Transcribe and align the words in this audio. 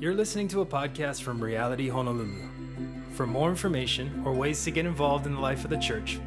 You're 0.00 0.14
listening 0.14 0.48
to 0.48 0.62
a 0.62 0.66
podcast 0.66 1.20
from 1.20 1.44
Reality 1.44 1.90
Honolulu. 1.90 2.48
For 3.12 3.26
more 3.26 3.50
information 3.50 4.22
or 4.24 4.32
ways 4.32 4.64
to 4.64 4.70
get 4.70 4.86
involved 4.86 5.26
in 5.26 5.34
the 5.34 5.40
life 5.40 5.62
of 5.62 5.68
the 5.68 5.76
church, 5.76 6.18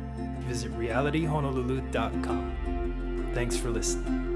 visit 0.42 0.71
realityhonolulu.com. 0.78 3.31
Thanks 3.33 3.57
for 3.57 3.71
listening. 3.71 4.29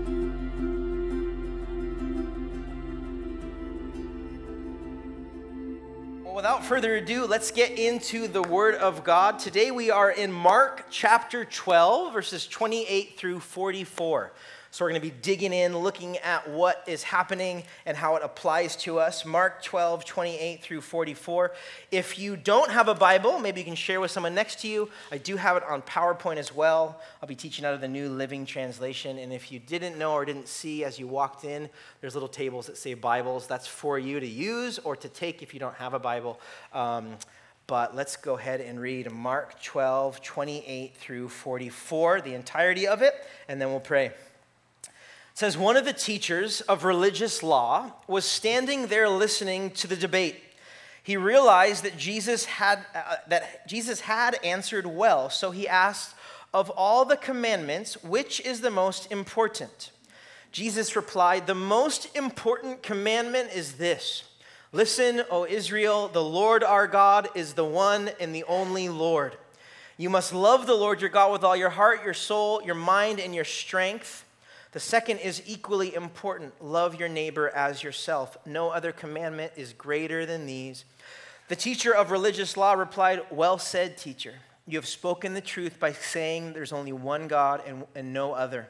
Without 6.33 6.65
further 6.65 6.95
ado, 6.95 7.27
let's 7.27 7.51
get 7.51 7.77
into 7.77 8.27
the 8.27 8.41
Word 8.41 8.73
of 8.73 9.03
God. 9.03 9.37
Today 9.37 9.69
we 9.69 9.91
are 9.91 10.09
in 10.09 10.31
Mark 10.31 10.87
chapter 10.89 11.45
12, 11.45 12.11
verses 12.11 12.47
28 12.47 13.19
through 13.19 13.41
44. 13.41 14.33
So 14.71 14.83
we're 14.83 14.91
going 14.91 15.01
to 15.01 15.07
be 15.07 15.15
digging 15.21 15.53
in, 15.53 15.77
looking 15.77 16.17
at 16.17 16.49
what 16.49 16.83
is 16.87 17.03
happening 17.03 17.63
and 17.85 17.95
how 17.95 18.15
it 18.15 18.23
applies 18.23 18.75
to 18.77 18.99
us. 18.99 19.25
Mark 19.25 19.63
12, 19.63 20.05
28 20.05 20.61
through 20.61 20.81
44. 20.81 21.51
If 21.91 22.19
you 22.19 22.35
don't 22.35 22.69
have 22.71 22.87
a 22.87 22.93
Bible, 22.93 23.39
maybe 23.39 23.61
you 23.61 23.65
can 23.65 23.75
share 23.75 23.99
with 23.99 24.11
someone 24.11 24.35
next 24.35 24.59
to 24.61 24.67
you. 24.67 24.89
I 25.11 25.17
do 25.17 25.37
have 25.37 25.57
it 25.57 25.63
on 25.63 25.81
PowerPoint 25.83 26.37
as 26.37 26.53
well. 26.53 27.01
I'll 27.21 27.27
be 27.27 27.35
teaching 27.35 27.65
out 27.65 27.73
of 27.73 27.81
the 27.81 27.87
New 27.87 28.09
Living 28.09 28.45
Translation. 28.45 29.17
And 29.17 29.31
if 29.31 29.51
you 29.51 29.59
didn't 29.59 29.97
know 29.97 30.13
or 30.13 30.25
didn't 30.25 30.47
see 30.47 30.83
as 30.83 30.99
you 30.99 31.07
walked 31.07 31.43
in, 31.43 31.69
there's 32.01 32.13
little 32.13 32.29
tables 32.29 32.67
that 32.67 32.77
say 32.77 32.93
Bibles. 32.93 33.47
That's 33.47 33.67
for 33.67 33.97
you 33.97 34.19
to 34.19 34.27
use 34.27 34.79
or 34.79 34.95
to 34.97 35.09
take 35.09 35.41
if 35.41 35.53
you 35.53 35.59
don't 35.59 35.75
have 35.75 35.93
a 35.93 35.99
Bible. 35.99 36.39
Um, 36.73 37.17
but 37.67 37.93
let's 37.93 38.15
go 38.15 38.37
ahead 38.37 38.61
and 38.61 38.79
read 38.79 39.11
Mark 39.11 39.61
12, 39.61 40.21
28 40.21 40.95
through 40.95 41.27
44, 41.27 42.21
the 42.21 42.33
entirety 42.33 42.87
of 42.87 43.01
it, 43.01 43.13
and 43.49 43.59
then 43.59 43.69
we'll 43.69 43.81
pray 43.81 44.13
says 45.37 45.55
one 45.55 45.77
of 45.77 45.85
the 45.85 45.93
teachers 45.93 46.61
of 46.61 46.83
religious 46.83 47.43
law 47.43 47.91
was 48.07 48.25
standing 48.25 48.87
there 48.87 49.07
listening 49.07 49.69
to 49.69 49.85
the 49.85 49.95
debate. 49.95 50.35
He 51.03 51.15
realized 51.15 51.83
that 51.83 51.95
Jesus 51.95 52.45
had 52.45 52.83
uh, 52.95 53.17
that 53.27 53.67
Jesus 53.67 53.99
had 53.99 54.39
answered 54.43 54.87
well, 54.87 55.29
so 55.29 55.51
he 55.51 55.67
asked, 55.67 56.15
"Of 56.55 56.71
all 56.71 57.05
the 57.05 57.15
commandments, 57.15 58.03
which 58.03 58.39
is 58.39 58.61
the 58.61 58.71
most 58.71 59.11
important?" 59.11 59.91
Jesus 60.51 60.95
replied, 60.95 61.45
"The 61.45 61.53
most 61.53 62.07
important 62.15 62.81
commandment 62.81 63.51
is 63.53 63.73
this: 63.73 64.23
Listen, 64.71 65.23
O 65.29 65.45
Israel, 65.45 66.07
the 66.07 66.23
Lord 66.23 66.63
our 66.63 66.87
God 66.87 67.29
is 67.35 67.53
the 67.53 67.63
one 67.63 68.09
and 68.19 68.33
the 68.33 68.43
only 68.45 68.89
Lord. 68.89 69.37
You 69.97 70.09
must 70.09 70.33
love 70.33 70.65
the 70.65 70.73
Lord 70.73 70.99
your 70.99 71.11
God 71.11 71.31
with 71.31 71.43
all 71.43 71.55
your 71.55 71.69
heart, 71.69 72.03
your 72.03 72.15
soul, 72.15 72.63
your 72.63 72.73
mind, 72.73 73.19
and 73.19 73.35
your 73.35 73.45
strength." 73.45 74.23
The 74.77 74.81
second 74.81 75.17
is 75.17 75.41
equally 75.47 75.95
important 75.95 76.63
love 76.63 76.99
your 76.99 77.09
neighbor 77.09 77.49
as 77.49 77.81
yourself. 77.81 78.37
No 78.45 78.69
other 78.69 78.91
commandment 78.91 79.53
is 79.55 79.73
greater 79.73 80.23
than 80.23 80.45
these. 80.45 80.85
The 81.47 81.55
teacher 81.55 81.95
of 81.95 82.11
religious 82.11 82.55
law 82.55 82.73
replied, 82.73 83.23
Well 83.31 83.57
said, 83.57 83.97
teacher. 83.97 84.35
You 84.67 84.77
have 84.77 84.85
spoken 84.85 85.33
the 85.33 85.41
truth 85.41 85.79
by 85.79 85.93
saying 85.93 86.53
there's 86.53 86.71
only 86.71 86.93
one 86.93 87.27
God 87.27 87.63
and, 87.65 87.85
and 87.95 88.13
no 88.13 88.33
other. 88.33 88.67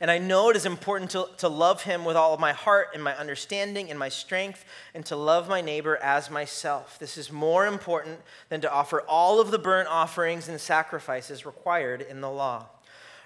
And 0.00 0.10
I 0.10 0.16
know 0.16 0.48
it 0.48 0.56
is 0.56 0.64
important 0.64 1.10
to, 1.10 1.28
to 1.36 1.48
love 1.48 1.82
him 1.82 2.06
with 2.06 2.16
all 2.16 2.32
of 2.32 2.40
my 2.40 2.52
heart 2.52 2.88
and 2.94 3.04
my 3.04 3.14
understanding 3.14 3.90
and 3.90 3.98
my 3.98 4.08
strength, 4.08 4.64
and 4.94 5.04
to 5.04 5.16
love 5.16 5.46
my 5.46 5.60
neighbor 5.60 5.98
as 5.98 6.30
myself. 6.30 6.98
This 6.98 7.18
is 7.18 7.30
more 7.30 7.66
important 7.66 8.18
than 8.48 8.62
to 8.62 8.72
offer 8.72 9.02
all 9.02 9.42
of 9.42 9.50
the 9.50 9.58
burnt 9.58 9.88
offerings 9.90 10.48
and 10.48 10.58
sacrifices 10.58 11.44
required 11.44 12.00
in 12.00 12.22
the 12.22 12.30
law. 12.30 12.68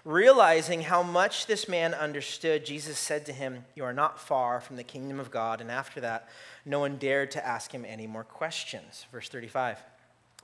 Realizing 0.07 0.83
how 0.83 1.03
much 1.03 1.47
this 1.47 1.69
man 1.69 1.93
understood, 1.93 2.65
Jesus 2.65 2.97
said 2.97 3.27
to 3.27 3.33
him, 3.33 3.65
You 3.75 3.83
are 3.83 3.93
not 3.93 4.21
far 4.21 4.61
from 4.61 4.77
the 4.77 4.85
kingdom 4.85 5.19
of 5.19 5.33
God. 5.33 5.61
And 5.61 5.69
after 5.69 6.01
that, 6.01 6.29
no 6.65 6.79
one 6.79 6.97
dared 6.97 7.33
to 7.33 7.45
ask 7.45 7.73
him 7.73 7.85
any 7.85 8.07
more 8.07 8.23
questions. 8.23 9.05
Verse 9.11 9.29
35. 9.29 9.83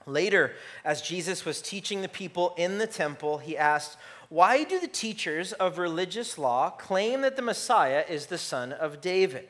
Later, 0.05 0.55
as 0.85 1.01
Jesus 1.01 1.45
was 1.45 1.63
teaching 1.63 2.03
the 2.03 2.09
people 2.09 2.55
in 2.59 2.79
the 2.79 2.89
temple, 2.89 3.39
he 3.39 3.57
asked, 3.57 3.99
Why 4.31 4.65
do 4.65 4.81
the 4.81 4.89
teachers 4.89 5.53
of 5.53 5.79
religious 5.79 6.39
law 6.39 6.71
claim 6.71 7.21
that 7.21 7.37
the 7.37 7.41
Messiah 7.41 8.05
is 8.09 8.27
the 8.27 8.39
son 8.39 8.73
of 8.73 9.01
David? 9.01 9.49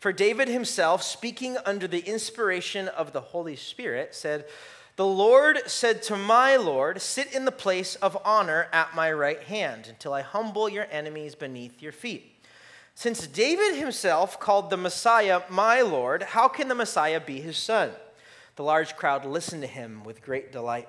For 0.00 0.12
David 0.12 0.48
himself, 0.48 1.04
speaking 1.04 1.56
under 1.64 1.86
the 1.86 2.00
inspiration 2.00 2.88
of 2.88 3.12
the 3.12 3.20
Holy 3.20 3.54
Spirit, 3.54 4.12
said, 4.12 4.44
the 5.02 5.08
Lord 5.08 5.62
said 5.66 6.00
to 6.04 6.16
my 6.16 6.54
Lord, 6.54 7.02
Sit 7.02 7.34
in 7.34 7.44
the 7.44 7.50
place 7.50 7.96
of 7.96 8.16
honor 8.24 8.68
at 8.72 8.94
my 8.94 9.10
right 9.10 9.42
hand 9.42 9.88
until 9.88 10.14
I 10.14 10.20
humble 10.20 10.68
your 10.68 10.86
enemies 10.92 11.34
beneath 11.34 11.82
your 11.82 11.90
feet. 11.90 12.40
Since 12.94 13.26
David 13.26 13.74
himself 13.74 14.38
called 14.38 14.70
the 14.70 14.76
Messiah 14.76 15.42
my 15.48 15.80
Lord, 15.80 16.22
how 16.22 16.46
can 16.46 16.68
the 16.68 16.76
Messiah 16.76 17.18
be 17.18 17.40
his 17.40 17.56
son? 17.56 17.90
The 18.54 18.62
large 18.62 18.94
crowd 18.94 19.24
listened 19.24 19.62
to 19.62 19.66
him 19.66 20.04
with 20.04 20.22
great 20.22 20.52
delight. 20.52 20.88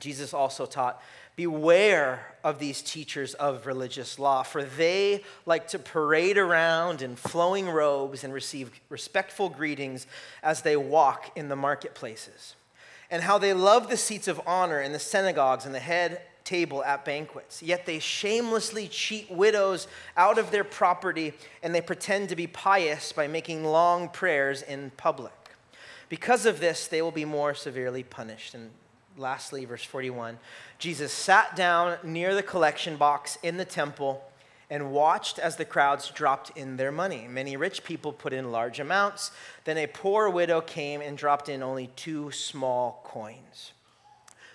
Jesus 0.00 0.34
also 0.34 0.66
taught, 0.66 1.00
Beware 1.36 2.34
of 2.42 2.58
these 2.58 2.82
teachers 2.82 3.34
of 3.34 3.64
religious 3.64 4.18
law, 4.18 4.42
for 4.42 4.64
they 4.64 5.22
like 5.46 5.68
to 5.68 5.78
parade 5.78 6.36
around 6.36 7.00
in 7.00 7.14
flowing 7.14 7.68
robes 7.70 8.24
and 8.24 8.34
receive 8.34 8.72
respectful 8.88 9.50
greetings 9.50 10.08
as 10.42 10.62
they 10.62 10.76
walk 10.76 11.30
in 11.36 11.48
the 11.48 11.54
marketplaces 11.54 12.56
and 13.10 13.22
how 13.22 13.38
they 13.38 13.52
love 13.52 13.88
the 13.88 13.96
seats 13.96 14.28
of 14.28 14.40
honor 14.46 14.80
in 14.80 14.92
the 14.92 14.98
synagogues 14.98 15.66
and 15.66 15.74
the 15.74 15.80
head 15.80 16.22
table 16.44 16.82
at 16.84 17.04
banquets. 17.04 17.62
Yet 17.62 17.86
they 17.86 17.98
shamelessly 17.98 18.88
cheat 18.88 19.30
widows 19.30 19.86
out 20.16 20.38
of 20.38 20.50
their 20.50 20.64
property 20.64 21.34
and 21.62 21.74
they 21.74 21.80
pretend 21.80 22.28
to 22.30 22.36
be 22.36 22.46
pious 22.46 23.12
by 23.12 23.26
making 23.26 23.64
long 23.64 24.08
prayers 24.08 24.62
in 24.62 24.90
public. 24.96 25.32
Because 26.08 26.46
of 26.46 26.58
this, 26.58 26.88
they 26.88 27.02
will 27.02 27.12
be 27.12 27.24
more 27.24 27.54
severely 27.54 28.02
punished. 28.02 28.54
And 28.54 28.70
lastly, 29.16 29.64
verse 29.64 29.84
41 29.84 30.38
Jesus 30.78 31.12
sat 31.12 31.54
down 31.54 31.98
near 32.02 32.34
the 32.34 32.42
collection 32.42 32.96
box 32.96 33.38
in 33.42 33.56
the 33.56 33.64
temple 33.64 34.24
and 34.70 34.92
watched 34.92 35.38
as 35.38 35.56
the 35.56 35.64
crowds 35.64 36.08
dropped 36.10 36.56
in 36.56 36.76
their 36.76 36.92
money. 36.92 37.26
Many 37.28 37.56
rich 37.56 37.82
people 37.82 38.12
put 38.12 38.32
in 38.32 38.52
large 38.52 38.78
amounts. 38.78 39.32
Then 39.64 39.76
a 39.76 39.88
poor 39.88 40.30
widow 40.30 40.60
came 40.60 41.00
and 41.00 41.18
dropped 41.18 41.48
in 41.48 41.62
only 41.62 41.88
two 41.96 42.30
small 42.30 43.02
coins. 43.04 43.72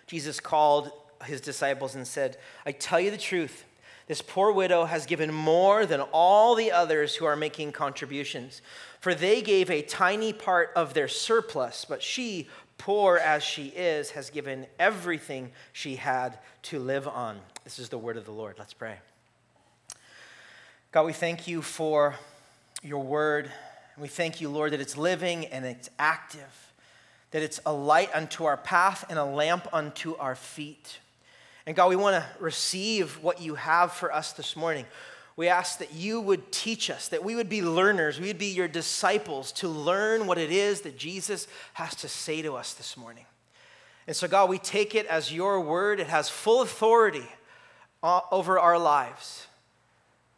Jesus 0.07 0.39
called 0.39 0.91
his 1.25 1.41
disciples 1.41 1.95
and 1.95 2.07
said, 2.07 2.37
I 2.65 2.71
tell 2.71 2.99
you 2.99 3.11
the 3.11 3.17
truth. 3.17 3.65
This 4.07 4.21
poor 4.21 4.51
widow 4.51 4.85
has 4.85 5.05
given 5.05 5.33
more 5.33 5.85
than 5.85 5.99
all 5.99 6.55
the 6.55 6.71
others 6.71 7.15
who 7.15 7.25
are 7.25 7.35
making 7.35 7.71
contributions, 7.71 8.61
for 8.99 9.15
they 9.15 9.41
gave 9.41 9.71
a 9.71 9.81
tiny 9.81 10.31
part 10.31 10.71
of 10.75 10.93
their 10.93 11.07
surplus, 11.07 11.85
but 11.89 12.03
she, 12.03 12.47
poor 12.77 13.17
as 13.17 13.43
she 13.43 13.69
is, 13.69 14.11
has 14.11 14.29
given 14.29 14.67
everything 14.77 15.51
she 15.73 15.95
had 15.95 16.37
to 16.63 16.77
live 16.79 17.07
on. 17.07 17.39
This 17.63 17.79
is 17.79 17.89
the 17.89 17.97
word 17.97 18.15
of 18.15 18.25
the 18.25 18.31
Lord. 18.31 18.57
Let's 18.59 18.73
pray. 18.73 18.97
God, 20.95 21.05
we 21.05 21.11
thank 21.11 21.45
you 21.45 21.61
for 21.61 22.15
your 22.81 23.03
word. 23.03 23.51
We 23.97 24.07
thank 24.07 24.39
you, 24.39 24.47
Lord, 24.47 24.71
that 24.71 24.79
it's 24.79 24.95
living 24.95 25.45
and 25.47 25.65
it's 25.65 25.89
active, 25.99 26.71
that 27.31 27.41
it's 27.41 27.59
a 27.65 27.73
light 27.73 28.09
unto 28.13 28.45
our 28.45 28.55
path 28.55 29.03
and 29.09 29.19
a 29.19 29.25
lamp 29.25 29.67
unto 29.73 30.15
our 30.15 30.35
feet. 30.35 30.99
And 31.65 31.75
God, 31.75 31.89
we 31.89 31.97
want 31.97 32.15
to 32.15 32.25
receive 32.39 33.21
what 33.21 33.41
you 33.41 33.55
have 33.55 33.91
for 33.91 34.09
us 34.09 34.31
this 34.31 34.55
morning. 34.55 34.85
We 35.35 35.49
ask 35.49 35.79
that 35.79 35.93
you 35.93 36.21
would 36.21 36.49
teach 36.53 36.89
us, 36.89 37.09
that 37.09 37.25
we 37.25 37.35
would 37.35 37.49
be 37.49 37.61
learners, 37.61 38.17
we 38.17 38.27
would 38.27 38.39
be 38.39 38.53
your 38.53 38.69
disciples 38.69 39.51
to 39.51 39.67
learn 39.67 40.27
what 40.27 40.37
it 40.37 40.49
is 40.49 40.79
that 40.81 40.97
Jesus 40.97 41.49
has 41.73 41.93
to 41.95 42.07
say 42.07 42.41
to 42.41 42.55
us 42.55 42.73
this 42.73 42.95
morning. 42.95 43.25
And 44.07 44.15
so, 44.15 44.29
God, 44.29 44.49
we 44.49 44.59
take 44.59 44.95
it 44.95 45.07
as 45.07 45.33
your 45.33 45.59
word, 45.59 45.99
it 45.99 46.07
has 46.07 46.29
full 46.29 46.61
authority 46.61 47.27
uh, 48.01 48.21
over 48.31 48.57
our 48.57 48.79
lives. 48.79 49.47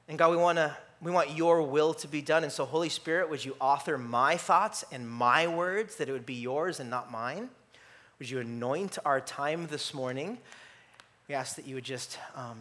And 0.07 0.17
God, 0.17 0.31
we 0.31 0.37
want 0.37 0.57
to 0.57 0.75
we 1.01 1.11
want 1.11 1.35
your 1.35 1.61
will 1.61 1.93
to 1.95 2.07
be 2.07 2.21
done. 2.21 2.43
And 2.43 2.51
so, 2.51 2.65
Holy 2.65 2.89
Spirit, 2.89 3.29
would 3.29 3.45
you 3.45 3.55
author 3.59 3.97
my 3.97 4.35
thoughts 4.35 4.83
and 4.91 5.07
my 5.07 5.47
words 5.47 5.97
that 5.97 6.09
it 6.09 6.11
would 6.11 6.25
be 6.25 6.33
yours 6.33 6.79
and 6.79 6.89
not 6.89 7.11
mine? 7.11 7.49
Would 8.17 8.29
you 8.29 8.39
anoint 8.39 8.97
our 9.05 9.21
time 9.21 9.67
this 9.67 9.93
morning? 9.93 10.39
We 11.27 11.35
ask 11.35 11.55
that 11.55 11.67
you 11.67 11.75
would 11.75 11.83
just 11.83 12.17
um, 12.35 12.57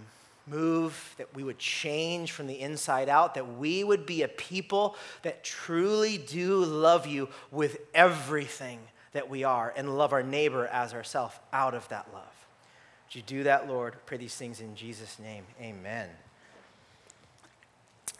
move, 0.46 1.14
that 1.16 1.34
we 1.34 1.44
would 1.44 1.58
change 1.58 2.32
from 2.32 2.46
the 2.46 2.60
inside 2.60 3.08
out, 3.08 3.34
that 3.34 3.56
we 3.56 3.84
would 3.84 4.04
be 4.04 4.22
a 4.22 4.28
people 4.28 4.96
that 5.22 5.42
truly 5.42 6.18
do 6.18 6.62
love 6.62 7.06
you 7.06 7.28
with 7.50 7.78
everything 7.94 8.80
that 9.12 9.30
we 9.30 9.44
are 9.44 9.72
and 9.76 9.96
love 9.96 10.12
our 10.12 10.22
neighbor 10.22 10.66
as 10.66 10.92
ourselves 10.92 11.34
out 11.54 11.74
of 11.74 11.88
that 11.88 12.08
love. 12.12 12.46
Would 13.08 13.14
you 13.14 13.22
do 13.22 13.44
that, 13.44 13.66
Lord? 13.66 13.94
Pray 14.04 14.18
these 14.18 14.34
things 14.34 14.60
in 14.60 14.74
Jesus' 14.76 15.18
name. 15.18 15.44
Amen. 15.60 16.10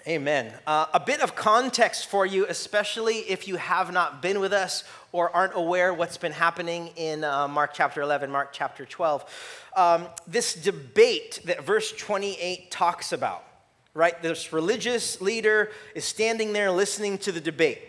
Amen. 0.09 0.53
Uh, 0.69 0.87
a 0.95 1.01
bit 1.01 1.21
of 1.21 1.35
context 1.35 2.07
for 2.07 2.25
you, 2.25 2.47
especially 2.49 3.17
if 3.29 3.49
you 3.49 3.57
have 3.57 3.93
not 3.93 4.23
been 4.23 4.39
with 4.39 4.53
us 4.53 4.85
or 5.11 5.35
aren't 5.35 5.57
aware 5.57 5.93
what's 5.93 6.17
been 6.17 6.31
happening 6.31 6.91
in 6.95 7.25
uh, 7.25 7.49
Mark 7.49 7.75
chapter 7.75 8.03
11, 8.03 8.31
Mark 8.31 8.51
chapter 8.53 8.85
12. 8.87 9.69
Um, 9.75 10.07
this 10.29 10.55
debate 10.55 11.41
that 11.47 11.65
verse 11.65 11.91
28 11.91 12.71
talks 12.71 13.11
about, 13.13 13.43
right? 13.95 14.23
This 14.23 14.53
religious 14.53 15.21
leader 15.21 15.73
is 15.97 16.05
standing 16.05 16.53
there 16.53 16.71
listening 16.71 17.19
to 17.19 17.33
the 17.33 17.41
debate. 17.41 17.81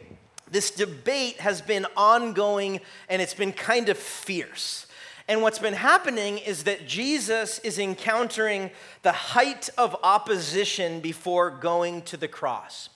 this 0.49 0.71
debate 0.71 1.39
has 1.39 1.61
been 1.61 1.85
ongoing 1.95 2.79
and 3.09 3.21
it's 3.21 3.35
been 3.35 3.53
kind 3.53 3.89
of 3.89 3.97
fierce. 3.97 4.86
And 5.27 5.41
what's 5.41 5.59
been 5.59 5.73
happening 5.73 6.37
is 6.37 6.63
that 6.63 6.87
Jesus 6.87 7.59
is 7.59 7.77
encountering 7.77 8.71
the 9.01 9.11
height 9.11 9.69
of 9.77 9.95
opposition 10.01 11.01
before 11.01 11.49
going 11.49 12.01
to 12.03 12.17
the 12.17 12.29
cross. 12.29 12.89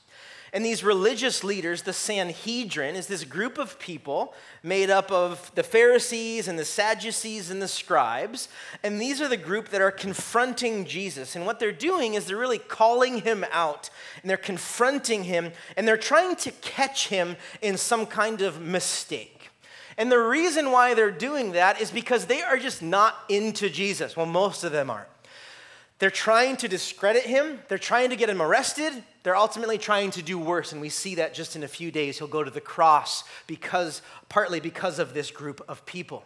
And 0.53 0.65
these 0.65 0.83
religious 0.83 1.45
leaders, 1.45 1.83
the 1.83 1.93
Sanhedrin, 1.93 2.95
is 2.95 3.07
this 3.07 3.23
group 3.23 3.57
of 3.57 3.79
people 3.79 4.33
made 4.63 4.89
up 4.89 5.09
of 5.09 5.49
the 5.55 5.63
Pharisees 5.63 6.49
and 6.49 6.59
the 6.59 6.65
Sadducees 6.65 7.49
and 7.49 7.61
the 7.61 7.69
scribes. 7.69 8.49
And 8.83 8.99
these 8.99 9.21
are 9.21 9.29
the 9.29 9.37
group 9.37 9.69
that 9.69 9.81
are 9.81 9.91
confronting 9.91 10.85
Jesus. 10.85 11.37
And 11.37 11.45
what 11.45 11.59
they're 11.59 11.71
doing 11.71 12.15
is 12.15 12.25
they're 12.25 12.35
really 12.35 12.59
calling 12.59 13.21
him 13.21 13.45
out 13.51 13.89
and 14.21 14.29
they're 14.29 14.35
confronting 14.35 15.23
him 15.23 15.53
and 15.77 15.87
they're 15.87 15.95
trying 15.95 16.35
to 16.37 16.51
catch 16.51 17.07
him 17.07 17.37
in 17.61 17.77
some 17.77 18.05
kind 18.05 18.41
of 18.41 18.61
mistake. 18.61 19.50
And 19.97 20.11
the 20.11 20.19
reason 20.19 20.71
why 20.71 20.93
they're 20.93 21.11
doing 21.11 21.53
that 21.53 21.81
is 21.81 21.91
because 21.91 22.25
they 22.25 22.41
are 22.41 22.57
just 22.57 22.81
not 22.81 23.15
into 23.29 23.69
Jesus. 23.69 24.15
Well, 24.15 24.25
most 24.25 24.63
of 24.63 24.71
them 24.71 24.89
aren't. 24.89 25.07
They're 25.99 26.09
trying 26.09 26.57
to 26.57 26.67
discredit 26.67 27.27
him, 27.27 27.59
they're 27.67 27.77
trying 27.77 28.09
to 28.09 28.15
get 28.15 28.27
him 28.27 28.41
arrested, 28.41 28.91
they're 29.21 29.35
ultimately 29.35 29.77
trying 29.77 30.09
to 30.11 30.23
do 30.23 30.39
worse. 30.39 30.71
And 30.71 30.81
we 30.81 30.89
see 30.89 31.13
that 31.15 31.35
just 31.35 31.55
in 31.55 31.61
a 31.61 31.67
few 31.67 31.91
days. 31.91 32.17
He'll 32.17 32.27
go 32.27 32.43
to 32.43 32.49
the 32.49 32.59
cross 32.59 33.23
because, 33.45 34.01
partly 34.27 34.59
because 34.59 34.97
of 34.97 35.13
this 35.13 35.29
group 35.29 35.63
of 35.67 35.85
people. 35.85 36.23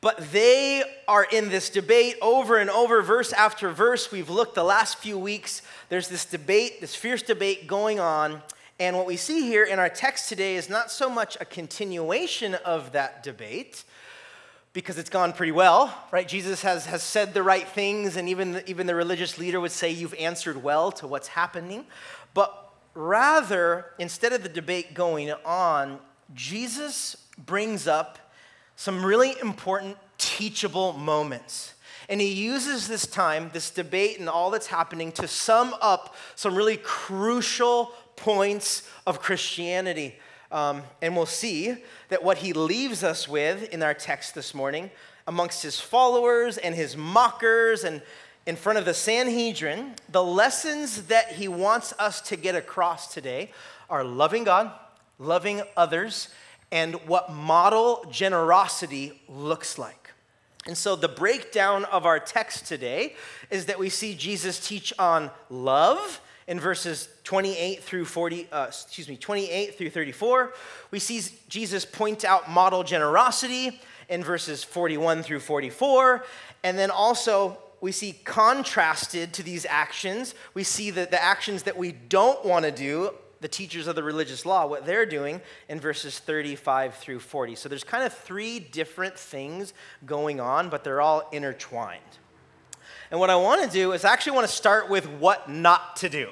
But 0.00 0.18
they 0.32 0.84
are 1.08 1.24
in 1.24 1.50
this 1.50 1.68
debate 1.68 2.14
over 2.22 2.58
and 2.58 2.70
over, 2.70 3.02
verse 3.02 3.32
after 3.32 3.70
verse. 3.70 4.12
We've 4.12 4.30
looked 4.30 4.54
the 4.54 4.64
last 4.64 4.98
few 4.98 5.18
weeks. 5.18 5.62
There's 5.88 6.08
this 6.08 6.24
debate, 6.24 6.80
this 6.80 6.94
fierce 6.94 7.22
debate 7.22 7.66
going 7.66 7.98
on. 7.98 8.40
And 8.80 8.96
what 8.96 9.06
we 9.06 9.18
see 9.18 9.42
here 9.42 9.64
in 9.64 9.78
our 9.78 9.90
text 9.90 10.30
today 10.30 10.56
is 10.56 10.70
not 10.70 10.90
so 10.90 11.10
much 11.10 11.36
a 11.38 11.44
continuation 11.44 12.54
of 12.54 12.92
that 12.92 13.22
debate, 13.22 13.84
because 14.72 14.96
it's 14.96 15.10
gone 15.10 15.34
pretty 15.34 15.52
well, 15.52 15.94
right? 16.10 16.26
Jesus 16.26 16.62
has, 16.62 16.86
has 16.86 17.02
said 17.02 17.34
the 17.34 17.42
right 17.42 17.68
things, 17.68 18.16
and 18.16 18.26
even 18.26 18.52
the, 18.52 18.70
even 18.70 18.86
the 18.86 18.94
religious 18.94 19.36
leader 19.36 19.60
would 19.60 19.70
say, 19.70 19.90
You've 19.90 20.14
answered 20.14 20.62
well 20.62 20.90
to 20.92 21.06
what's 21.06 21.28
happening. 21.28 21.84
But 22.32 22.72
rather, 22.94 23.84
instead 23.98 24.32
of 24.32 24.42
the 24.42 24.48
debate 24.48 24.94
going 24.94 25.30
on, 25.44 25.98
Jesus 26.34 27.16
brings 27.36 27.86
up 27.86 28.32
some 28.76 29.04
really 29.04 29.34
important 29.42 29.98
teachable 30.16 30.94
moments. 30.94 31.74
And 32.08 32.18
he 32.18 32.32
uses 32.32 32.88
this 32.88 33.06
time, 33.06 33.50
this 33.52 33.70
debate, 33.70 34.18
and 34.18 34.28
all 34.28 34.50
that's 34.50 34.68
happening 34.68 35.12
to 35.12 35.28
sum 35.28 35.76
up 35.82 36.16
some 36.34 36.56
really 36.56 36.78
crucial 36.78 37.92
points 38.20 38.88
of 39.06 39.20
Christianity. 39.20 40.14
Um, 40.52 40.82
and 41.00 41.16
we'll 41.16 41.26
see 41.26 41.76
that 42.08 42.22
what 42.22 42.38
he 42.38 42.52
leaves 42.52 43.04
us 43.04 43.28
with 43.28 43.72
in 43.72 43.82
our 43.82 43.94
text 43.94 44.34
this 44.34 44.54
morning, 44.54 44.90
amongst 45.26 45.62
his 45.62 45.78
followers 45.78 46.58
and 46.58 46.74
his 46.74 46.96
mockers 46.96 47.84
and 47.84 48.02
in 48.46 48.56
front 48.56 48.78
of 48.78 48.84
the 48.84 48.94
Sanhedrin, 48.94 49.94
the 50.08 50.24
lessons 50.24 51.04
that 51.04 51.32
he 51.32 51.46
wants 51.46 51.92
us 51.98 52.20
to 52.22 52.36
get 52.36 52.54
across 52.54 53.12
today 53.12 53.52
are 53.88 54.02
loving 54.02 54.44
God, 54.44 54.72
loving 55.18 55.62
others, 55.76 56.28
and 56.72 56.94
what 57.06 57.32
model 57.32 58.04
generosity 58.10 59.20
looks 59.28 59.78
like. 59.78 60.10
And 60.66 60.76
so, 60.76 60.96
the 60.96 61.08
breakdown 61.08 61.84
of 61.86 62.06
our 62.06 62.18
text 62.18 62.66
today 62.66 63.14
is 63.50 63.66
that 63.66 63.78
we 63.78 63.88
see 63.88 64.14
Jesus 64.14 64.66
teach 64.66 64.92
on 64.98 65.30
love 65.48 66.20
in 66.50 66.58
verses 66.58 67.08
28 67.22 67.80
through 67.80 68.04
40, 68.04 68.48
uh, 68.50 68.66
excuse 68.66 69.08
me, 69.08 69.16
28 69.16 69.78
through 69.78 69.88
34. 69.88 70.52
We 70.90 70.98
see 70.98 71.22
Jesus 71.48 71.84
point 71.84 72.24
out 72.24 72.50
model 72.50 72.82
generosity 72.82 73.80
in 74.08 74.24
verses 74.24 74.64
41 74.64 75.22
through 75.22 75.38
44. 75.38 76.24
And 76.64 76.76
then 76.76 76.90
also, 76.90 77.56
we 77.80 77.92
see 77.92 78.18
contrasted 78.24 79.32
to 79.34 79.44
these 79.44 79.64
actions, 79.64 80.34
we 80.52 80.64
see 80.64 80.90
that 80.90 81.12
the 81.12 81.22
actions 81.22 81.62
that 81.62 81.76
we 81.76 81.92
don't 81.92 82.44
want 82.44 82.64
to 82.64 82.72
do, 82.72 83.14
the 83.40 83.48
teachers 83.48 83.86
of 83.86 83.94
the 83.94 84.02
religious 84.02 84.44
law, 84.44 84.66
what 84.66 84.84
they're 84.84 85.06
doing 85.06 85.40
in 85.68 85.78
verses 85.78 86.18
35 86.18 86.96
through 86.96 87.20
40. 87.20 87.54
So 87.54 87.68
there's 87.68 87.84
kind 87.84 88.02
of 88.02 88.12
three 88.12 88.58
different 88.58 89.16
things 89.16 89.72
going 90.04 90.40
on, 90.40 90.68
but 90.68 90.82
they're 90.82 91.00
all 91.00 91.28
intertwined. 91.30 92.00
And 93.12 93.20
what 93.20 93.30
I 93.30 93.36
want 93.36 93.62
to 93.62 93.70
do 93.70 93.92
is 93.92 94.04
I 94.04 94.12
actually 94.12 94.32
want 94.32 94.48
to 94.48 94.52
start 94.52 94.90
with 94.90 95.06
what 95.06 95.48
not 95.48 95.94
to 95.96 96.08
do. 96.08 96.30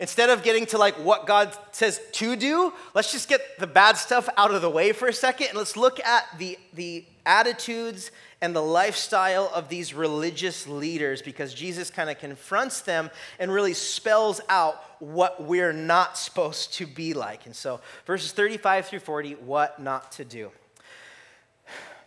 Instead 0.00 0.30
of 0.30 0.42
getting 0.42 0.66
to 0.66 0.78
like 0.78 0.94
what 0.96 1.26
God 1.26 1.56
says 1.72 2.00
to 2.12 2.34
do, 2.36 2.72
let's 2.94 3.12
just 3.12 3.28
get 3.28 3.58
the 3.58 3.66
bad 3.66 3.96
stuff 3.96 4.28
out 4.36 4.52
of 4.52 4.60
the 4.60 4.70
way 4.70 4.92
for 4.92 5.06
a 5.06 5.12
second 5.12 5.48
and 5.48 5.58
let's 5.58 5.76
look 5.76 6.00
at 6.00 6.24
the, 6.38 6.58
the 6.72 7.04
attitudes 7.24 8.10
and 8.40 8.54
the 8.54 8.62
lifestyle 8.62 9.50
of 9.54 9.68
these 9.68 9.94
religious 9.94 10.66
leaders 10.66 11.22
because 11.22 11.54
Jesus 11.54 11.90
kind 11.90 12.10
of 12.10 12.18
confronts 12.18 12.80
them 12.80 13.10
and 13.38 13.52
really 13.52 13.72
spells 13.72 14.40
out 14.48 14.82
what 14.98 15.42
we're 15.42 15.72
not 15.72 16.18
supposed 16.18 16.74
to 16.74 16.86
be 16.86 17.14
like. 17.14 17.46
And 17.46 17.54
so, 17.54 17.80
verses 18.06 18.32
35 18.32 18.86
through 18.86 18.98
40, 19.00 19.34
what 19.36 19.80
not 19.80 20.12
to 20.12 20.24
do. 20.24 20.50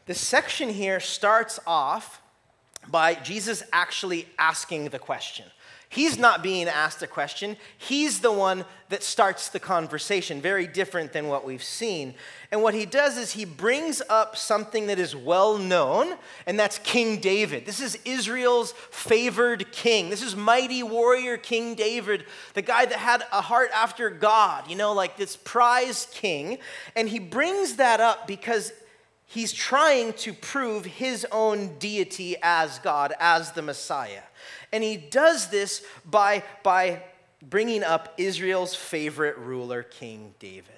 This 0.05 0.19
section 0.19 0.69
here 0.69 0.99
starts 0.99 1.59
off 1.65 2.21
by 2.87 3.15
Jesus 3.15 3.63
actually 3.73 4.27
asking 4.37 4.89
the 4.89 4.99
question. 4.99 5.45
He's 5.89 6.17
not 6.17 6.43
being 6.43 6.67
asked 6.67 7.01
a 7.01 7.07
question. 7.07 7.55
He's 7.77 8.19
the 8.19 8.31
one 8.31 8.65
that 8.89 9.03
starts 9.03 9.47
the 9.47 9.59
conversation, 9.59 10.41
very 10.41 10.67
different 10.67 11.13
than 11.13 11.29
what 11.29 11.45
we've 11.45 11.63
seen. 11.63 12.13
And 12.51 12.61
what 12.61 12.73
he 12.73 12.85
does 12.85 13.17
is 13.17 13.31
he 13.31 13.45
brings 13.45 14.01
up 14.09 14.35
something 14.35 14.87
that 14.87 14.99
is 14.99 15.15
well 15.15 15.57
known, 15.57 16.15
and 16.45 16.59
that's 16.59 16.79
King 16.79 17.21
David. 17.21 17.65
This 17.65 17.79
is 17.79 17.97
Israel's 18.03 18.73
favored 18.91 19.71
king. 19.71 20.09
This 20.09 20.21
is 20.21 20.35
mighty 20.35 20.83
warrior 20.83 21.37
King 21.37 21.73
David, 21.73 22.25
the 22.53 22.61
guy 22.61 22.85
that 22.85 22.99
had 22.99 23.23
a 23.31 23.41
heart 23.41 23.69
after 23.73 24.09
God, 24.09 24.69
you 24.69 24.75
know, 24.75 24.91
like 24.93 25.15
this 25.15 25.37
prized 25.37 26.11
king. 26.11 26.57
And 26.97 27.07
he 27.07 27.19
brings 27.19 27.77
that 27.77 28.01
up 28.01 28.27
because 28.27 28.73
he's 29.25 29.53
trying 29.53 30.13
to 30.13 30.33
prove 30.33 30.85
his 30.85 31.25
own 31.31 31.77
deity 31.79 32.35
as 32.43 32.79
God, 32.79 33.13
as 33.19 33.53
the 33.53 33.61
Messiah. 33.61 34.21
And 34.71 34.83
he 34.83 34.97
does 34.97 35.47
this 35.47 35.83
by, 36.05 36.43
by 36.63 37.03
bringing 37.41 37.83
up 37.83 38.13
Israel's 38.17 38.75
favorite 38.75 39.37
ruler, 39.37 39.83
King 39.83 40.33
David. 40.39 40.73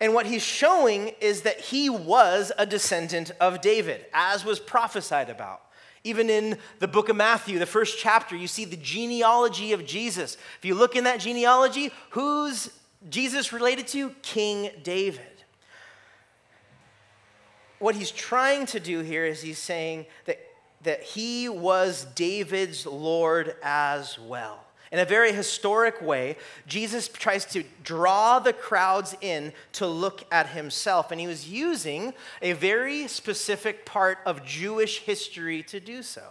And 0.00 0.12
what 0.12 0.26
he's 0.26 0.42
showing 0.42 1.12
is 1.20 1.42
that 1.42 1.60
he 1.60 1.88
was 1.88 2.52
a 2.58 2.66
descendant 2.66 3.30
of 3.40 3.60
David, 3.60 4.04
as 4.12 4.44
was 4.44 4.58
prophesied 4.58 5.30
about. 5.30 5.62
Even 6.02 6.28
in 6.28 6.58
the 6.80 6.88
book 6.88 7.08
of 7.08 7.16
Matthew, 7.16 7.58
the 7.58 7.64
first 7.64 7.98
chapter, 7.98 8.36
you 8.36 8.46
see 8.46 8.66
the 8.66 8.76
genealogy 8.76 9.72
of 9.72 9.86
Jesus. 9.86 10.36
If 10.58 10.64
you 10.64 10.74
look 10.74 10.96
in 10.96 11.04
that 11.04 11.20
genealogy, 11.20 11.90
who's 12.10 12.70
Jesus 13.08 13.52
related 13.52 13.86
to? 13.88 14.10
King 14.20 14.70
David. 14.82 15.22
What 17.78 17.94
he's 17.94 18.10
trying 18.10 18.66
to 18.66 18.80
do 18.80 19.00
here 19.00 19.24
is 19.24 19.40
he's 19.40 19.58
saying 19.58 20.06
that 20.26 20.38
that 20.84 21.02
he 21.02 21.48
was 21.48 22.06
David's 22.14 22.86
Lord 22.86 23.56
as 23.62 24.18
well. 24.18 24.64
In 24.94 25.00
a 25.00 25.04
very 25.04 25.32
historic 25.32 26.00
way, 26.00 26.36
Jesus 26.68 27.08
tries 27.08 27.44
to 27.46 27.64
draw 27.82 28.38
the 28.38 28.52
crowds 28.52 29.16
in 29.20 29.52
to 29.72 29.88
look 29.88 30.22
at 30.30 30.50
himself, 30.50 31.10
and 31.10 31.20
he 31.20 31.26
was 31.26 31.48
using 31.48 32.14
a 32.40 32.52
very 32.52 33.08
specific 33.08 33.84
part 33.84 34.18
of 34.24 34.44
Jewish 34.44 35.00
history 35.00 35.64
to 35.64 35.80
do 35.80 36.00
so. 36.00 36.22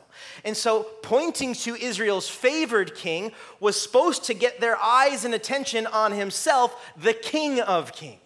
And 0.46 0.56
so, 0.56 0.84
pointing 1.02 1.56
to 1.56 1.76
Israel's 1.76 2.30
favored 2.30 2.96
king 2.96 3.34
was 3.60 3.82
supposed 3.82 4.24
to 4.26 4.34
get 4.34 4.62
their 4.62 4.78
eyes 4.82 5.26
and 5.26 5.34
attention 5.34 5.86
on 5.86 6.14
himself, 6.14 6.94
the 6.96 7.14
King 7.14 7.60
of 7.60 7.92
Kings. 7.92 8.23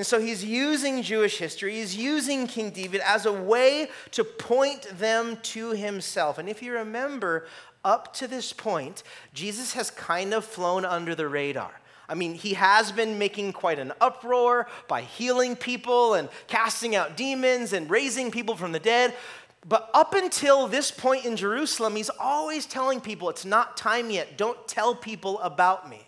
And 0.00 0.06
so 0.06 0.18
he's 0.18 0.42
using 0.42 1.02
Jewish 1.02 1.36
history, 1.36 1.74
he's 1.74 1.94
using 1.94 2.46
King 2.46 2.70
David 2.70 3.02
as 3.04 3.26
a 3.26 3.32
way 3.34 3.90
to 4.12 4.24
point 4.24 4.84
them 4.98 5.36
to 5.42 5.72
himself. 5.72 6.38
And 6.38 6.48
if 6.48 6.62
you 6.62 6.72
remember, 6.72 7.46
up 7.84 8.14
to 8.14 8.26
this 8.26 8.54
point, 8.54 9.02
Jesus 9.34 9.74
has 9.74 9.90
kind 9.90 10.32
of 10.32 10.46
flown 10.46 10.86
under 10.86 11.14
the 11.14 11.28
radar. 11.28 11.70
I 12.08 12.14
mean, 12.14 12.32
he 12.32 12.54
has 12.54 12.92
been 12.92 13.18
making 13.18 13.52
quite 13.52 13.78
an 13.78 13.92
uproar 14.00 14.68
by 14.88 15.02
healing 15.02 15.54
people 15.54 16.14
and 16.14 16.30
casting 16.46 16.96
out 16.96 17.18
demons 17.18 17.74
and 17.74 17.90
raising 17.90 18.30
people 18.30 18.56
from 18.56 18.72
the 18.72 18.78
dead. 18.78 19.14
But 19.68 19.90
up 19.92 20.14
until 20.14 20.66
this 20.66 20.90
point 20.90 21.26
in 21.26 21.36
Jerusalem, 21.36 21.94
he's 21.94 22.08
always 22.18 22.64
telling 22.64 23.02
people, 23.02 23.28
it's 23.28 23.44
not 23.44 23.76
time 23.76 24.08
yet. 24.08 24.38
Don't 24.38 24.66
tell 24.66 24.94
people 24.94 25.38
about 25.40 25.90
me. 25.90 26.06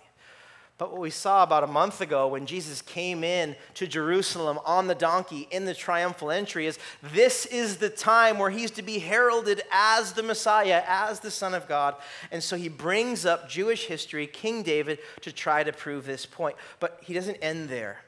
But 0.82 0.90
what 0.90 1.00
we 1.00 1.10
saw 1.10 1.44
about 1.44 1.62
a 1.62 1.68
month 1.68 2.00
ago 2.00 2.26
when 2.26 2.44
Jesus 2.44 2.82
came 2.82 3.22
in 3.22 3.54
to 3.74 3.86
Jerusalem 3.86 4.58
on 4.64 4.88
the 4.88 4.96
donkey 4.96 5.46
in 5.52 5.64
the 5.64 5.74
triumphal 5.74 6.32
entry 6.32 6.66
is 6.66 6.76
this 7.14 7.46
is 7.46 7.76
the 7.76 7.88
time 7.88 8.36
where 8.36 8.50
he's 8.50 8.72
to 8.72 8.82
be 8.82 8.98
heralded 8.98 9.62
as 9.70 10.14
the 10.14 10.24
Messiah, 10.24 10.82
as 10.88 11.20
the 11.20 11.30
Son 11.30 11.54
of 11.54 11.68
God. 11.68 11.94
And 12.32 12.42
so 12.42 12.56
he 12.56 12.68
brings 12.68 13.24
up 13.24 13.48
Jewish 13.48 13.86
history, 13.86 14.26
King 14.26 14.64
David, 14.64 14.98
to 15.20 15.30
try 15.30 15.62
to 15.62 15.72
prove 15.72 16.04
this 16.04 16.26
point. 16.26 16.56
But 16.80 16.98
he 17.00 17.14
doesn't 17.14 17.36
end 17.36 17.68
there. 17.68 18.02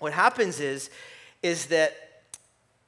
what 0.00 0.12
happens 0.12 0.58
is, 0.58 0.90
is 1.44 1.66
that 1.66 2.24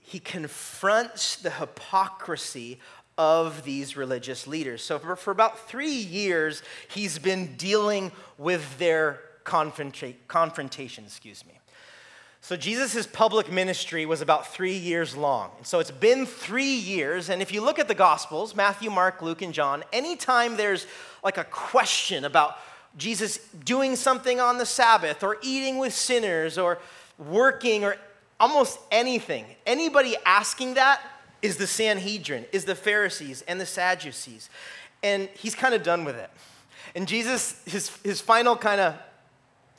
he 0.00 0.18
confronts 0.18 1.36
the 1.36 1.50
hypocrisy 1.50 2.80
of 3.18 3.64
these 3.64 3.96
religious 3.96 4.46
leaders. 4.46 4.82
So, 4.82 4.98
for, 4.98 5.16
for 5.16 5.30
about 5.30 5.68
three 5.68 5.92
years, 5.94 6.62
he's 6.88 7.18
been 7.18 7.56
dealing 7.56 8.12
with 8.38 8.78
their 8.78 9.20
confronta- 9.44 10.14
confrontation, 10.28 11.04
excuse 11.04 11.44
me. 11.46 11.58
So, 12.40 12.56
Jesus' 12.56 13.06
public 13.06 13.52
ministry 13.52 14.06
was 14.06 14.20
about 14.20 14.46
three 14.46 14.76
years 14.76 15.14
long. 15.14 15.50
And 15.58 15.66
so, 15.66 15.78
it's 15.78 15.90
been 15.90 16.24
three 16.24 16.74
years. 16.74 17.28
And 17.28 17.42
if 17.42 17.52
you 17.52 17.60
look 17.60 17.78
at 17.78 17.88
the 17.88 17.94
Gospels 17.94 18.56
Matthew, 18.56 18.90
Mark, 18.90 19.20
Luke, 19.20 19.42
and 19.42 19.52
John 19.52 19.84
anytime 19.92 20.56
there's 20.56 20.86
like 21.22 21.38
a 21.38 21.44
question 21.44 22.24
about 22.24 22.56
Jesus 22.96 23.38
doing 23.64 23.96
something 23.96 24.40
on 24.40 24.58
the 24.58 24.66
Sabbath 24.66 25.22
or 25.22 25.38
eating 25.42 25.78
with 25.78 25.94
sinners 25.94 26.58
or 26.58 26.78
working 27.18 27.84
or 27.84 27.96
almost 28.40 28.78
anything, 28.90 29.44
anybody 29.66 30.16
asking 30.26 30.74
that 30.74 31.00
is 31.42 31.56
the 31.56 31.66
Sanhedrin, 31.66 32.46
is 32.52 32.64
the 32.64 32.74
Pharisees 32.74 33.42
and 33.48 33.60
the 33.60 33.66
Sadducees. 33.66 34.48
And 35.02 35.28
he's 35.34 35.54
kind 35.54 35.74
of 35.74 35.82
done 35.82 36.04
with 36.04 36.16
it. 36.16 36.30
And 36.94 37.08
Jesus, 37.08 37.60
his, 37.66 37.90
his 38.04 38.20
final 38.20 38.56
kind 38.56 38.80
of 38.80 38.94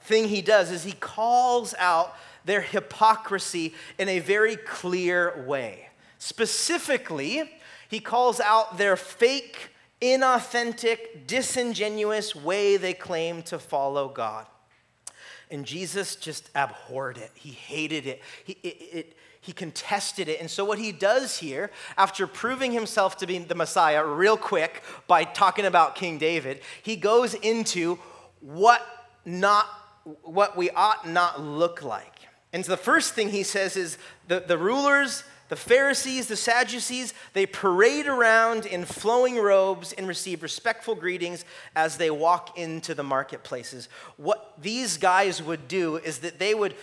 thing 0.01 0.27
he 0.27 0.41
does 0.41 0.69
is 0.69 0.83
he 0.83 0.91
calls 0.91 1.73
out 1.79 2.15
their 2.45 2.61
hypocrisy 2.61 3.73
in 3.97 4.09
a 4.09 4.19
very 4.19 4.57
clear 4.57 5.45
way. 5.47 5.87
Specifically, 6.17 7.49
he 7.87 7.99
calls 7.99 8.39
out 8.39 8.77
their 8.77 8.97
fake, 8.97 9.69
inauthentic, 10.01 11.25
disingenuous 11.27 12.35
way 12.35 12.75
they 12.75 12.93
claim 12.93 13.41
to 13.43 13.59
follow 13.59 14.09
God. 14.09 14.45
And 15.49 15.65
Jesus 15.65 16.15
just 16.15 16.49
abhorred 16.55 17.17
it. 17.17 17.31
He 17.35 17.51
hated 17.51 18.07
it. 18.07 18.21
He, 18.43 18.57
it, 18.63 18.95
it 18.95 19.17
he 19.43 19.51
contested 19.51 20.29
it. 20.29 20.39
And 20.39 20.49
so, 20.49 20.63
what 20.63 20.79
he 20.79 20.91
does 20.91 21.37
here, 21.37 21.69
after 21.97 22.25
proving 22.25 22.71
himself 22.71 23.17
to 23.17 23.27
be 23.27 23.37
the 23.37 23.55
Messiah 23.55 24.05
real 24.05 24.37
quick 24.37 24.81
by 25.05 25.25
talking 25.25 25.65
about 25.65 25.95
King 25.95 26.17
David, 26.17 26.61
he 26.81 26.95
goes 26.95 27.33
into 27.33 27.99
what 28.39 28.81
not 29.25 29.67
what 30.23 30.55
we 30.57 30.69
ought 30.71 31.07
not 31.07 31.41
look 31.41 31.83
like. 31.83 32.27
And 32.53 32.65
so 32.65 32.71
the 32.71 32.77
first 32.77 33.13
thing 33.13 33.29
he 33.29 33.43
says 33.43 33.75
is 33.75 33.97
the, 34.27 34.39
the 34.41 34.57
rulers 34.57 35.23
the 35.53 35.55
Pharisees, 35.57 36.25
the 36.27 36.35
Sadducees, 36.35 37.13
they 37.33 37.45
parade 37.45 38.07
around 38.07 38.65
in 38.65 38.85
flowing 38.85 39.37
robes 39.37 39.93
and 39.93 40.07
receive 40.07 40.41
respectful 40.41 40.95
greetings 40.95 41.45
as 41.75 41.97
they 41.97 42.09
walk 42.09 42.57
into 42.57 42.95
the 42.95 43.03
marketplaces. 43.03 43.87
What 44.17 44.53
these 44.59 44.97
guys 44.97 45.43
would 45.43 45.67
do 45.67 45.97
is 45.97 46.17
that 46.19 46.39
they 46.39 46.55
would, 46.55 46.73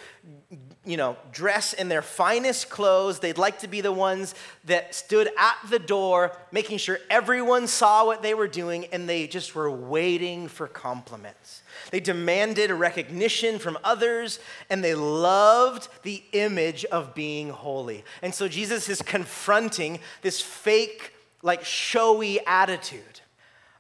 you 0.84 0.96
know, 0.96 1.16
dress 1.30 1.74
in 1.74 1.88
their 1.88 2.00
finest 2.00 2.70
clothes. 2.70 3.18
They'd 3.18 3.36
like 3.36 3.58
to 3.60 3.68
be 3.68 3.82
the 3.82 3.92
ones 3.92 4.34
that 4.64 4.94
stood 4.94 5.28
at 5.38 5.56
the 5.68 5.78
door, 5.78 6.32
making 6.52 6.78
sure 6.78 6.98
everyone 7.10 7.66
saw 7.66 8.06
what 8.06 8.22
they 8.22 8.32
were 8.32 8.48
doing, 8.48 8.86
and 8.86 9.06
they 9.06 9.26
just 9.26 9.54
were 9.54 9.70
waiting 9.70 10.48
for 10.48 10.66
compliments. 10.66 11.62
They 11.90 12.00
demanded 12.00 12.70
recognition 12.70 13.58
from 13.58 13.76
others, 13.84 14.40
and 14.70 14.82
they 14.82 14.94
loved 14.94 15.88
the 16.02 16.22
image 16.32 16.86
of 16.86 17.14
being 17.14 17.50
holy. 17.50 18.02
And 18.22 18.34
so 18.34 18.48
Jesus 18.48 18.88
is 18.88 19.02
confronting 19.02 20.00
this 20.22 20.40
fake, 20.40 21.12
like 21.42 21.62
showy 21.62 22.44
attitude. 22.46 23.20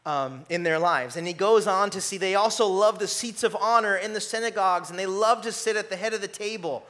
Um, 0.06 0.46
in 0.48 0.62
their 0.62 0.78
lives. 0.78 1.16
And 1.16 1.26
he 1.26 1.34
goes 1.34 1.66
on 1.66 1.90
to 1.90 2.00
see 2.00 2.16
they 2.16 2.34
also 2.34 2.66
love 2.66 2.98
the 2.98 3.06
seats 3.06 3.42
of 3.42 3.54
honor 3.54 3.96
in 3.96 4.14
the 4.14 4.20
synagogues 4.20 4.88
and 4.88 4.98
they 4.98 5.04
love 5.04 5.42
to 5.42 5.52
sit 5.52 5.76
at 5.76 5.90
the 5.90 5.96
head 5.96 6.14
of 6.14 6.22
the 6.22 6.26
table. 6.26 6.86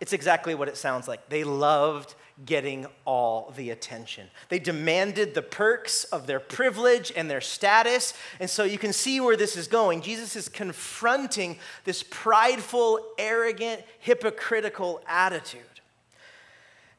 It's 0.00 0.14
exactly 0.14 0.54
what 0.54 0.66
it 0.66 0.78
sounds 0.78 1.06
like. 1.06 1.28
They 1.28 1.44
loved 1.44 2.14
getting 2.46 2.86
all 3.04 3.52
the 3.56 3.70
attention. 3.70 4.28
They 4.48 4.60
demanded 4.60 5.34
the 5.34 5.42
perks 5.42 6.04
of 6.04 6.26
their 6.26 6.38
privilege 6.38 7.12
and 7.16 7.28
their 7.28 7.40
status. 7.40 8.14
And 8.38 8.48
so 8.48 8.62
you 8.62 8.78
can 8.78 8.92
see 8.92 9.20
where 9.20 9.36
this 9.36 9.56
is 9.56 9.66
going. 9.66 10.02
Jesus 10.02 10.36
is 10.36 10.48
confronting 10.48 11.58
this 11.84 12.04
prideful, 12.08 13.00
arrogant, 13.18 13.82
hypocritical 13.98 15.00
attitude. 15.08 15.62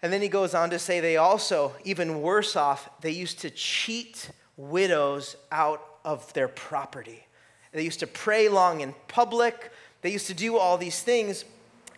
And 0.01 0.11
then 0.11 0.21
he 0.21 0.29
goes 0.29 0.53
on 0.53 0.69
to 0.71 0.79
say 0.79 0.99
they 0.99 1.17
also, 1.17 1.73
even 1.85 2.21
worse 2.21 2.55
off, 2.55 2.89
they 3.01 3.11
used 3.11 3.39
to 3.39 3.49
cheat 3.49 4.31
widows 4.59 5.37
out 5.51 5.81
of 6.03 6.31
their 6.33 6.49
property. 6.49 7.25
They 7.71 7.83
used 7.83 8.01
to 8.01 8.07
pray 8.07 8.49
long 8.49 8.81
in 8.81 8.93
public. 9.07 9.71
They 10.01 10.11
used 10.11 10.27
to 10.27 10.33
do 10.33 10.57
all 10.57 10.77
these 10.77 11.01
things. 11.01 11.45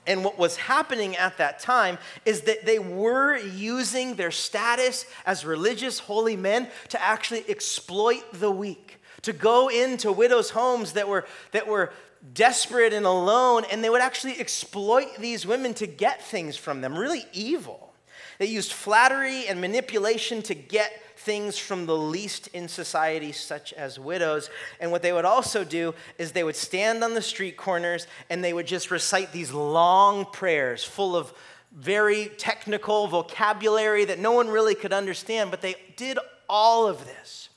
And 0.06 0.24
what 0.24 0.38
was 0.38 0.58
happening 0.58 1.16
at 1.16 1.38
that 1.38 1.60
time 1.60 1.98
is 2.26 2.42
that 2.42 2.66
they 2.66 2.80
were 2.80 3.38
using 3.38 4.16
their 4.16 4.32
status 4.32 5.06
as 5.26 5.46
religious 5.46 6.00
holy 6.00 6.36
men 6.36 6.68
to 6.90 7.02
actually 7.02 7.46
exploit 7.50 8.24
the 8.34 8.52
weak, 8.52 9.00
to 9.24 9.34
go 9.34 9.70
into 9.70 10.12
widows' 10.12 10.50
homes 10.52 10.94
that 10.94 11.08
were, 11.08 11.26
that 11.52 11.68
were 11.68 11.92
desperate 12.34 12.94
and 12.94 13.06
alone, 13.06 13.64
and 13.72 13.84
they 13.84 13.90
would 13.90 14.02
actually 14.02 14.40
exploit 14.40 15.08
these 15.20 15.46
women 15.46 15.74
to 15.76 15.88
get 15.88 16.22
things 16.22 16.58
from 16.58 16.82
them, 16.82 16.98
really 16.98 17.26
evil. 17.32 17.94
They 18.40 18.48
used 18.48 18.74
flattery 18.74 19.48
and 19.48 19.62
manipulation 19.62 20.42
to 20.44 20.56
get 20.56 20.92
things 21.22 21.58
from 21.58 21.86
the 21.86 21.98
least 21.98 22.48
in 22.48 22.68
society, 22.68 23.32
such 23.32 23.74
as 23.74 24.00
widows. 24.00 24.50
And 24.80 24.92
what 24.92 25.02
they 25.02 25.14
would 25.14 25.26
also 25.26 25.64
do 25.64 25.94
is 26.18 26.32
they 26.32 26.44
would 26.44 26.56
stand 26.56 27.04
on 27.04 27.14
the 27.14 27.22
street 27.22 27.58
corners 27.58 28.08
and 28.30 28.44
they 28.44 28.54
would 28.54 28.68
just 28.68 28.92
recite 28.92 29.32
these 29.32 29.54
long 29.54 30.26
prayers 30.26 30.84
full 30.84 31.16
of 31.16 31.34
very 31.72 32.26
technical 32.38 33.08
vocabulary 33.08 34.06
that 34.06 34.20
no 34.20 34.32
one 34.32 34.50
really 34.50 34.76
could 34.76 34.92
understand, 34.92 35.52
but 35.52 35.62
they 35.62 35.76
did 35.96 36.20
all 36.50 36.88
of 36.88 37.06
this 37.06 37.50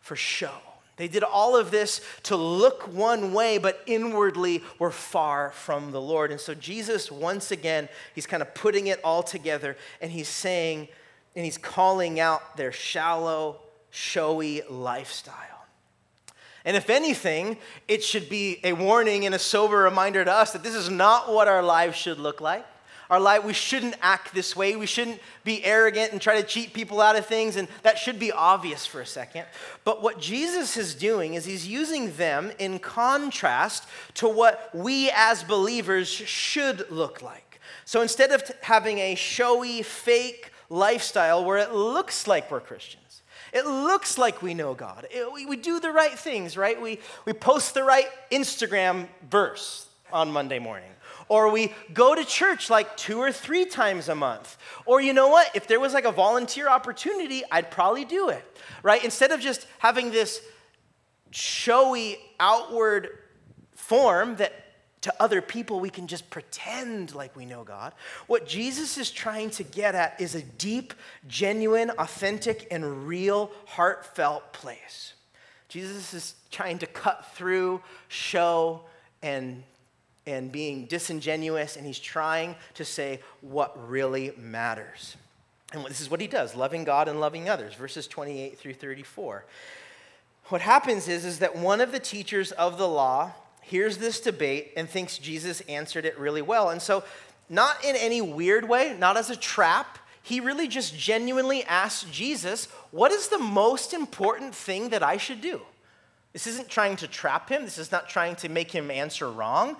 for 0.00 0.16
show. 0.16 0.52
They 0.96 1.08
did 1.08 1.22
all 1.22 1.56
of 1.56 1.70
this 1.70 2.00
to 2.24 2.36
look 2.36 2.88
one 2.88 3.32
way, 3.32 3.58
but 3.58 3.82
inwardly 3.86 4.62
were 4.78 4.90
far 4.90 5.50
from 5.50 5.92
the 5.92 6.00
Lord. 6.00 6.30
And 6.30 6.40
so 6.40 6.54
Jesus, 6.54 7.12
once 7.12 7.50
again, 7.50 7.88
he's 8.14 8.26
kind 8.26 8.42
of 8.42 8.54
putting 8.54 8.86
it 8.86 9.00
all 9.04 9.22
together 9.22 9.76
and 10.00 10.10
he's 10.10 10.28
saying, 10.28 10.88
and 11.36 11.44
he's 11.44 11.58
calling 11.58 12.18
out 12.18 12.56
their 12.56 12.72
shallow, 12.72 13.60
showy 13.90 14.62
lifestyle. 14.68 15.34
And 16.64 16.76
if 16.76 16.90
anything, 16.90 17.58
it 17.86 18.02
should 18.02 18.28
be 18.28 18.58
a 18.64 18.72
warning 18.72 19.24
and 19.24 19.34
a 19.34 19.38
sober 19.38 19.76
reminder 19.76 20.24
to 20.24 20.32
us 20.32 20.52
that 20.52 20.64
this 20.64 20.74
is 20.74 20.90
not 20.90 21.32
what 21.32 21.46
our 21.46 21.62
lives 21.62 21.96
should 21.96 22.18
look 22.18 22.40
like. 22.40 22.66
Our 23.08 23.20
life, 23.20 23.44
we 23.44 23.52
shouldn't 23.52 23.94
act 24.02 24.34
this 24.34 24.56
way. 24.56 24.74
We 24.74 24.86
shouldn't 24.86 25.20
be 25.44 25.64
arrogant 25.64 26.10
and 26.10 26.20
try 26.20 26.40
to 26.40 26.46
cheat 26.46 26.72
people 26.72 27.00
out 27.00 27.14
of 27.14 27.24
things, 27.24 27.54
and 27.54 27.68
that 27.84 27.98
should 27.98 28.18
be 28.18 28.32
obvious 28.32 28.84
for 28.84 29.00
a 29.00 29.06
second. 29.06 29.44
But 29.84 30.02
what 30.02 30.20
Jesus 30.20 30.76
is 30.76 30.92
doing 30.92 31.34
is 31.34 31.44
he's 31.44 31.68
using 31.68 32.16
them 32.16 32.50
in 32.58 32.80
contrast 32.80 33.86
to 34.14 34.28
what 34.28 34.70
we 34.74 35.12
as 35.14 35.44
believers 35.44 36.08
should 36.08 36.90
look 36.90 37.22
like. 37.22 37.60
So 37.84 38.02
instead 38.02 38.32
of 38.32 38.42
having 38.62 38.98
a 38.98 39.14
showy, 39.14 39.82
fake, 39.82 40.50
lifestyle 40.68 41.44
where 41.44 41.58
it 41.58 41.72
looks 41.72 42.26
like 42.26 42.50
we're 42.50 42.60
Christians. 42.60 43.22
It 43.52 43.64
looks 43.64 44.18
like 44.18 44.42
we 44.42 44.54
know 44.54 44.74
God. 44.74 45.06
It, 45.10 45.32
we, 45.32 45.46
we 45.46 45.56
do 45.56 45.80
the 45.80 45.92
right 45.92 46.18
things, 46.18 46.56
right? 46.56 46.80
We, 46.80 46.98
we 47.24 47.32
post 47.32 47.74
the 47.74 47.84
right 47.84 48.06
Instagram 48.30 49.08
verse 49.30 49.88
on 50.12 50.30
Monday 50.30 50.58
morning. 50.58 50.90
Or 51.28 51.50
we 51.50 51.74
go 51.92 52.14
to 52.14 52.24
church 52.24 52.70
like 52.70 52.96
two 52.96 53.18
or 53.18 53.32
three 53.32 53.64
times 53.64 54.08
a 54.08 54.14
month. 54.14 54.56
Or 54.84 55.00
you 55.00 55.12
know 55.12 55.28
what? 55.28 55.50
If 55.54 55.66
there 55.66 55.80
was 55.80 55.92
like 55.92 56.04
a 56.04 56.12
volunteer 56.12 56.68
opportunity, 56.68 57.42
I'd 57.50 57.70
probably 57.70 58.04
do 58.04 58.28
it, 58.28 58.44
right? 58.82 59.02
Instead 59.02 59.32
of 59.32 59.40
just 59.40 59.66
having 59.78 60.10
this 60.10 60.40
showy 61.30 62.18
outward 62.38 63.08
form 63.74 64.36
that 64.36 64.52
to 65.06 65.14
other 65.22 65.40
people, 65.40 65.78
we 65.78 65.88
can 65.88 66.08
just 66.08 66.28
pretend 66.30 67.14
like 67.14 67.36
we 67.36 67.46
know 67.46 67.62
God. 67.62 67.92
What 68.26 68.44
Jesus 68.44 68.98
is 68.98 69.12
trying 69.12 69.50
to 69.50 69.62
get 69.62 69.94
at 69.94 70.20
is 70.20 70.34
a 70.34 70.42
deep, 70.42 70.94
genuine, 71.28 71.90
authentic, 71.90 72.66
and 72.72 73.06
real, 73.06 73.52
heartfelt 73.66 74.52
place. 74.52 75.14
Jesus 75.68 76.12
is 76.12 76.34
trying 76.50 76.78
to 76.78 76.88
cut 76.88 77.24
through 77.36 77.82
show 78.08 78.80
and, 79.22 79.62
and 80.26 80.50
being 80.50 80.86
disingenuous, 80.86 81.76
and 81.76 81.86
he's 81.86 82.00
trying 82.00 82.56
to 82.74 82.84
say 82.84 83.20
what 83.42 83.88
really 83.88 84.32
matters. 84.36 85.16
And 85.72 85.84
this 85.84 86.00
is 86.00 86.10
what 86.10 86.20
he 86.20 86.26
does 86.26 86.56
loving 86.56 86.82
God 86.82 87.06
and 87.06 87.20
loving 87.20 87.48
others, 87.48 87.74
verses 87.74 88.08
28 88.08 88.58
through 88.58 88.74
34. 88.74 89.44
What 90.46 90.62
happens 90.62 91.06
is, 91.06 91.24
is 91.24 91.38
that 91.38 91.54
one 91.54 91.80
of 91.80 91.92
the 91.92 92.00
teachers 92.00 92.50
of 92.50 92.76
the 92.76 92.88
law, 92.88 93.34
hears 93.66 93.98
this 93.98 94.20
debate 94.20 94.72
and 94.76 94.88
thinks 94.88 95.18
Jesus 95.18 95.60
answered 95.62 96.04
it 96.04 96.18
really 96.18 96.42
well. 96.42 96.70
And 96.70 96.80
so, 96.80 97.04
not 97.48 97.84
in 97.84 97.96
any 97.96 98.20
weird 98.20 98.68
way, 98.68 98.96
not 98.98 99.16
as 99.16 99.30
a 99.30 99.36
trap, 99.36 99.98
he 100.22 100.40
really 100.40 100.66
just 100.66 100.96
genuinely 100.96 101.62
asks 101.64 102.08
Jesus, 102.10 102.66
What 102.90 103.12
is 103.12 103.28
the 103.28 103.38
most 103.38 103.92
important 103.92 104.54
thing 104.54 104.88
that 104.90 105.02
I 105.02 105.16
should 105.16 105.40
do? 105.40 105.60
This 106.32 106.46
isn't 106.46 106.68
trying 106.68 106.96
to 106.96 107.08
trap 107.08 107.48
him, 107.48 107.64
this 107.64 107.78
is 107.78 107.92
not 107.92 108.08
trying 108.08 108.36
to 108.36 108.48
make 108.48 108.70
him 108.70 108.90
answer 108.90 109.30
wrong. 109.30 109.76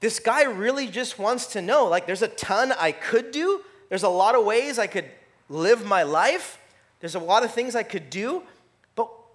this 0.00 0.20
guy 0.20 0.44
really 0.44 0.86
just 0.86 1.18
wants 1.18 1.46
to 1.48 1.62
know 1.62 1.86
like, 1.86 2.06
there's 2.06 2.22
a 2.22 2.28
ton 2.28 2.72
I 2.72 2.92
could 2.92 3.30
do, 3.30 3.62
there's 3.88 4.02
a 4.02 4.08
lot 4.08 4.34
of 4.34 4.44
ways 4.44 4.78
I 4.78 4.86
could 4.86 5.06
live 5.48 5.84
my 5.84 6.02
life, 6.02 6.58
there's 7.00 7.14
a 7.14 7.20
lot 7.20 7.44
of 7.44 7.52
things 7.52 7.74
I 7.74 7.82
could 7.82 8.10
do, 8.10 8.42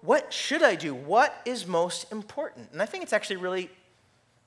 what 0.04 0.32
should 0.32 0.62
I 0.62 0.74
do? 0.74 0.94
What 0.94 1.34
is 1.46 1.66
most 1.66 2.12
important? 2.12 2.70
And 2.72 2.82
I 2.82 2.86
think 2.86 3.02
it's 3.02 3.14
actually 3.14 3.36
really, 3.36 3.70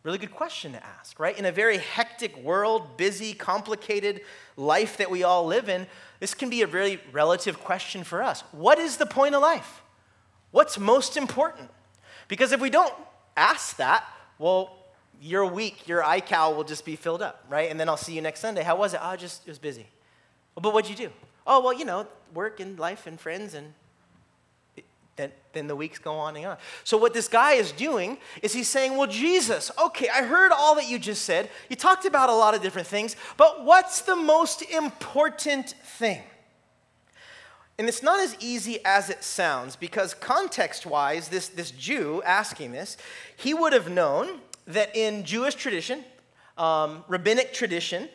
really 0.04 0.20
good 0.20 0.32
question 0.32 0.74
to 0.74 0.86
ask, 0.86 1.20
right? 1.20 1.38
In 1.38 1.46
a 1.46 1.52
very 1.52 1.80
hectic 1.80 2.38
world, 2.38 2.96
busy, 2.96 3.34
complicated 3.34 4.22
life 4.56 4.98
that 4.98 5.10
we 5.10 5.24
all 5.24 5.48
live 5.48 5.68
in, 5.68 5.88
this 6.20 6.36
can 6.36 6.52
be 6.52 6.62
a 6.62 6.68
very 6.68 7.02
relative 7.12 7.60
question 7.60 8.04
for 8.04 8.22
us. 8.22 8.42
What 8.52 8.78
is 8.78 8.98
the 8.98 9.08
point 9.08 9.34
of 9.34 9.42
life? 9.42 9.82
What's 10.52 10.78
most 10.78 11.18
important? 11.18 11.72
Because 12.28 12.52
if 12.52 12.62
we 12.62 12.70
don't 12.70 12.94
ask 13.36 13.78
that, 13.78 14.06
well, 14.38 14.78
your 15.20 15.46
week, 15.46 15.88
your 15.88 16.04
iCal 16.04 16.56
will 16.56 16.64
just 16.66 16.86
be 16.86 16.96
filled 16.96 17.24
up, 17.24 17.44
right? 17.50 17.72
And 17.72 17.80
then 17.80 17.90
I'll 17.90 17.98
see 17.98 18.14
you 18.14 18.22
next 18.22 18.42
Sunday. 18.42 18.62
How 18.62 18.76
was 18.76 18.94
it? 18.94 19.00
Oh, 19.02 19.16
just 19.16 19.48
it 19.48 19.50
was 19.50 19.60
busy. 19.60 19.88
Well, 20.56 20.62
but 20.62 20.74
what'd 20.74 20.90
you 20.90 20.96
do? 20.96 21.12
Oh, 21.48 21.62
well, 21.62 21.74
you 21.74 21.86
know, 21.86 22.06
work 22.36 22.60
and 22.60 22.78
life 22.78 23.08
and 23.08 23.20
friends 23.20 23.56
and 23.56 23.74
then, 25.18 25.32
then 25.52 25.68
the 25.68 25.76
weeks 25.76 26.00
go 26.00 26.14
on 26.14 26.36
and 26.36 26.46
on. 26.46 26.58
So, 26.84 26.98
what 26.98 27.14
this 27.14 27.28
guy 27.28 27.54
is 27.54 27.72
doing 27.72 28.18
is 28.42 28.54
he's 28.54 28.70
saying, 28.70 28.96
Well, 28.96 29.08
Jesus, 29.08 29.72
okay, 29.84 30.08
I 30.10 30.24
heard 30.24 30.52
all 30.52 30.76
that 30.76 30.90
you 30.90 30.98
just 31.00 31.24
said. 31.24 31.50
You 31.70 31.76
talked 31.76 32.06
about 32.06 32.30
a 32.30 32.36
lot 32.36 32.56
of 32.56 32.62
different 32.62 32.88
things, 32.88 33.16
but 33.36 33.66
what's 33.66 34.02
the 34.02 34.16
most 34.16 34.62
important 34.62 35.72
thing? 35.84 36.22
And 37.80 37.88
it's 37.88 38.02
not 38.02 38.20
as 38.20 38.36
easy 38.40 38.80
as 38.86 39.10
it 39.10 39.24
sounds 39.24 39.76
because, 39.76 40.14
context 40.14 40.86
wise, 40.86 41.28
this, 41.28 41.48
this 41.50 41.72
Jew 41.72 42.24
asking 42.24 42.72
this, 42.72 42.98
he 43.36 43.54
would 43.54 43.74
have 43.74 43.90
known 43.90 44.40
that 44.66 44.96
in 44.96 45.24
Jewish 45.24 45.56
tradition, 45.56 46.04
um, 46.58 47.04
rabbinic 47.08 47.54
tradition, 47.54 48.10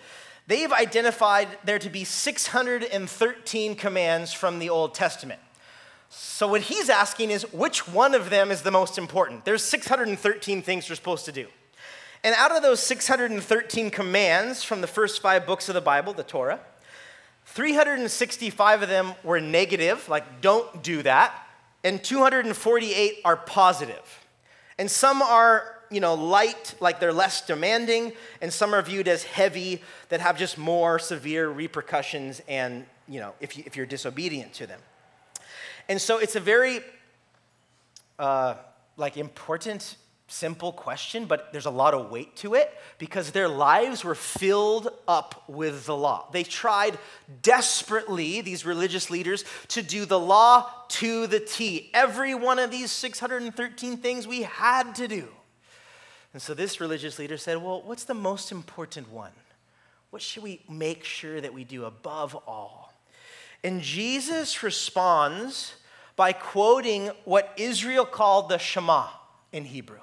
they've 0.49 0.73
identified 0.73 1.49
there 1.65 1.79
to 1.79 1.91
be 1.91 2.03
613 2.05 3.77
commands 3.77 4.33
from 4.33 4.59
the 4.59 4.69
Old 4.69 4.95
Testament. 4.95 5.41
So, 6.15 6.47
what 6.47 6.61
he's 6.61 6.91
asking 6.91 7.31
is 7.31 7.51
which 7.55 7.89
one 7.89 8.15
of 8.15 8.29
them 8.29 8.51
is 8.51 8.61
the 8.61 8.71
most 8.71 8.99
important? 8.99 9.47
There's 9.47 9.65
613 9.65 10.61
things 10.61 10.87
you're 10.87 10.95
supposed 10.95 11.25
to 11.25 11.33
do. 11.33 11.47
And 12.23 12.35
out 12.37 12.55
of 12.55 12.63
those 12.63 12.81
613 12.81 13.91
commands 13.91 14.63
from 14.63 14.83
the 14.83 14.87
first 14.87 15.23
five 15.23 15.47
books 15.47 15.71
of 15.71 15.75
the 15.75 15.81
Bible, 15.81 16.13
the 16.13 16.23
Torah, 16.23 16.61
365 17.47 18.83
of 18.83 18.91
them 18.91 19.15
were 19.25 19.41
negative, 19.41 20.07
like 20.07 20.43
don't 20.43 20.83
do 20.83 21.03
that, 21.03 21.35
and 21.83 22.05
248 22.05 23.21
are 23.25 23.37
positive. 23.39 24.27
And 24.79 24.91
some 24.91 25.23
are, 25.23 25.79
you 25.91 26.01
know, 26.01 26.13
light, 26.13 26.75
like 26.79 27.01
they're 27.01 27.15
less 27.15 27.47
demanding, 27.47 28.13
and 28.43 28.53
some 28.53 28.75
are 28.75 28.83
viewed 28.83 29.09
as 29.09 29.23
heavy 29.23 29.81
that 30.11 30.21
have 30.21 30.37
just 30.37 30.59
more 30.59 30.99
severe 30.99 31.49
repercussions 31.49 32.43
and, 32.47 32.85
you 33.09 33.19
know, 33.19 33.33
if, 33.41 33.57
you, 33.57 33.65
if 33.67 33.77
you're 33.77 33.87
disobedient 33.87 34.53
to 34.55 34.67
them. 34.67 34.81
And 35.89 36.01
so 36.01 36.19
it's 36.19 36.37
a 36.37 36.41
very, 36.41 36.81
uh, 38.19 38.55
like, 38.97 39.17
important 39.17 39.97
simple 40.33 40.73
question, 40.73 41.27
but 41.27 41.53
there's 41.53 41.67
a 41.67 41.71
lot 41.71 41.93
of 41.93 42.11
weight 42.11 42.35
to 42.37 42.55
it 42.55 42.73
because 42.99 43.31
their 43.31 43.49
lives 43.49 44.03
were 44.03 44.15
filled 44.15 44.89
up 45.07 45.45
with 45.47 45.85
the 45.85 45.97
law. 45.97 46.27
They 46.33 46.43
tried 46.43 46.99
desperately, 47.43 48.41
these 48.41 48.65
religious 48.65 49.11
leaders, 49.11 49.45
to 49.69 49.83
do 49.83 50.07
the 50.07 50.19
law 50.19 50.71
to 50.89 51.27
the 51.27 51.41
T. 51.41 51.91
Every 51.93 52.35
one 52.35 52.59
of 52.59 52.71
these 52.71 52.91
613 52.91 53.99
things 53.99 54.27
we 54.27 54.43
had 54.43 54.95
to 54.95 55.07
do. 55.07 55.29
And 56.33 56.41
so 56.41 56.55
this 56.55 56.81
religious 56.81 57.19
leader 57.19 57.37
said, 57.37 57.63
Well, 57.63 57.83
what's 57.83 58.05
the 58.05 58.15
most 58.15 58.53
important 58.53 59.11
one? 59.11 59.33
What 60.11 60.23
should 60.23 60.43
we 60.43 60.61
make 60.69 61.05
sure 61.05 61.41
that 61.41 61.53
we 61.53 61.65
do 61.65 61.85
above 61.85 62.35
all? 62.47 62.82
And 63.65 63.81
Jesus 63.81 64.63
responds 64.63 65.75
by 66.17 66.33
quoting 66.33 67.11
what 67.25 67.53
Israel 67.57 68.05
called 68.05 68.49
the 68.49 68.59
Shema 68.59 69.09
in 69.53 69.65
Hebrew. 69.65 69.99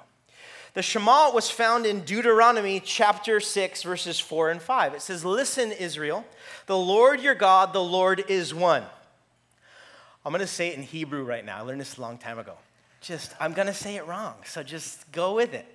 The 0.74 0.82
Shema 0.82 1.30
was 1.30 1.50
found 1.50 1.84
in 1.84 2.00
Deuteronomy 2.02 2.80
chapter 2.80 3.40
6, 3.40 3.82
verses 3.82 4.20
4 4.20 4.50
and 4.50 4.62
5. 4.62 4.94
It 4.94 5.02
says, 5.02 5.24
Listen, 5.24 5.72
Israel, 5.72 6.24
the 6.66 6.76
Lord 6.76 7.20
your 7.20 7.34
God, 7.34 7.72
the 7.72 7.82
Lord 7.82 8.24
is 8.28 8.54
one. 8.54 8.84
I'm 10.24 10.32
going 10.32 10.40
to 10.40 10.46
say 10.46 10.68
it 10.68 10.76
in 10.76 10.82
Hebrew 10.82 11.24
right 11.24 11.44
now. 11.44 11.58
I 11.58 11.60
learned 11.62 11.80
this 11.80 11.96
a 11.96 12.00
long 12.00 12.18
time 12.18 12.38
ago. 12.38 12.54
Just, 13.00 13.32
I'm 13.40 13.52
going 13.52 13.66
to 13.66 13.74
say 13.74 13.96
it 13.96 14.06
wrong, 14.06 14.34
so 14.44 14.62
just 14.62 15.10
go 15.10 15.34
with 15.34 15.54
it. 15.54 15.66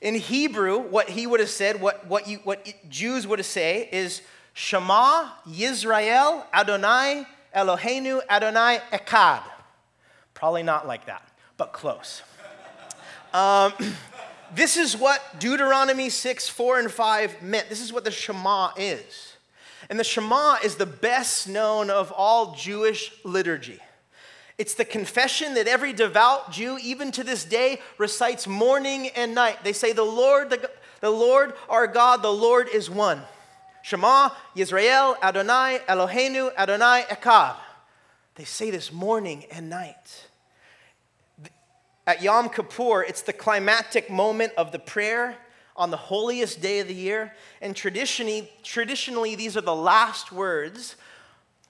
In 0.00 0.14
Hebrew, 0.14 0.78
what 0.78 1.08
he 1.08 1.26
would 1.26 1.40
have 1.40 1.50
said, 1.50 1.80
what, 1.80 2.06
what, 2.06 2.26
you, 2.26 2.38
what 2.38 2.66
Jews 2.88 3.26
would 3.26 3.38
have 3.38 3.46
said 3.46 3.88
is, 3.92 4.22
Shema 4.54 5.30
Yisrael 5.48 6.44
Adonai 6.52 7.26
Eloheinu 7.54 8.20
Adonai 8.28 8.80
Echad. 8.92 9.42
Probably 10.34 10.62
not 10.62 10.86
like 10.86 11.06
that, 11.06 11.22
but 11.56 11.72
close. 11.72 12.22
Um, 13.32 13.72
this 14.54 14.76
is 14.76 14.96
what 14.96 15.20
Deuteronomy 15.38 16.10
6, 16.10 16.48
4, 16.48 16.78
and 16.80 16.90
5 16.90 17.42
meant. 17.42 17.68
This 17.68 17.80
is 17.80 17.92
what 17.92 18.04
the 18.04 18.10
Shema 18.10 18.70
is. 18.76 19.36
And 19.88 19.98
the 19.98 20.04
Shema 20.04 20.56
is 20.62 20.76
the 20.76 20.86
best 20.86 21.48
known 21.48 21.90
of 21.90 22.12
all 22.12 22.54
Jewish 22.54 23.12
liturgy. 23.24 23.80
It's 24.58 24.74
the 24.74 24.84
confession 24.84 25.54
that 25.54 25.66
every 25.66 25.92
devout 25.92 26.52
Jew, 26.52 26.78
even 26.82 27.12
to 27.12 27.24
this 27.24 27.44
day, 27.44 27.80
recites 27.96 28.46
morning 28.46 29.08
and 29.16 29.34
night. 29.34 29.64
They 29.64 29.72
say, 29.72 29.92
The 29.92 30.02
Lord, 30.02 30.50
the, 30.50 30.70
the 31.00 31.10
Lord, 31.10 31.54
our 31.68 31.86
God, 31.86 32.22
the 32.22 32.32
Lord 32.32 32.68
is 32.68 32.90
one. 32.90 33.22
Shema, 33.82 34.30
Yisrael, 34.56 35.16
Adonai, 35.22 35.80
Eloheinu, 35.88 36.54
Adonai, 36.56 37.04
Echad. 37.08 37.56
They 38.34 38.44
say 38.44 38.70
this 38.70 38.92
morning 38.92 39.44
and 39.50 39.68
night. 39.68 40.26
At 42.06 42.22
Yom 42.22 42.48
Kippur, 42.48 43.02
it's 43.02 43.22
the 43.22 43.32
climactic 43.32 44.10
moment 44.10 44.52
of 44.56 44.72
the 44.72 44.78
prayer 44.78 45.36
on 45.76 45.90
the 45.90 45.96
holiest 45.96 46.60
day 46.60 46.80
of 46.80 46.88
the 46.88 46.94
year. 46.94 47.32
And 47.60 47.74
traditionally, 47.74 48.50
traditionally, 48.62 49.34
these 49.34 49.56
are 49.56 49.62
the 49.62 49.74
last 49.74 50.32
words 50.32 50.96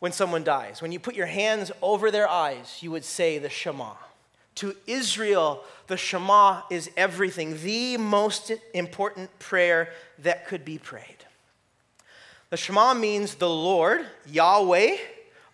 when 0.01 0.12
someone 0.12 0.42
dies. 0.42 0.83
When 0.83 0.92
you 0.92 0.99
put 0.99 1.14
your 1.14 1.27
hands 1.27 1.70
over 1.83 2.11
their 2.11 2.29
eyes, 2.29 2.79
you 2.81 2.90
would 2.90 3.05
say 3.05 3.38
the 3.38 3.51
Shema. 3.51 3.92
To 4.57 4.75
Israel, 4.87 5.64
the 5.87 5.96
Shema 5.96 6.62
is 6.70 6.90
everything, 6.96 7.62
the 7.62 7.96
most 7.96 8.53
important 8.75 9.38
prayer 9.38 9.90
that 10.18 10.46
could 10.46 10.64
be 10.64 10.79
prayed. 10.79 11.19
The 12.50 12.56
Shema 12.56 12.94
means 12.94 13.36
the 13.36 13.48
Lord, 13.48 14.04
Yahweh, 14.26 14.96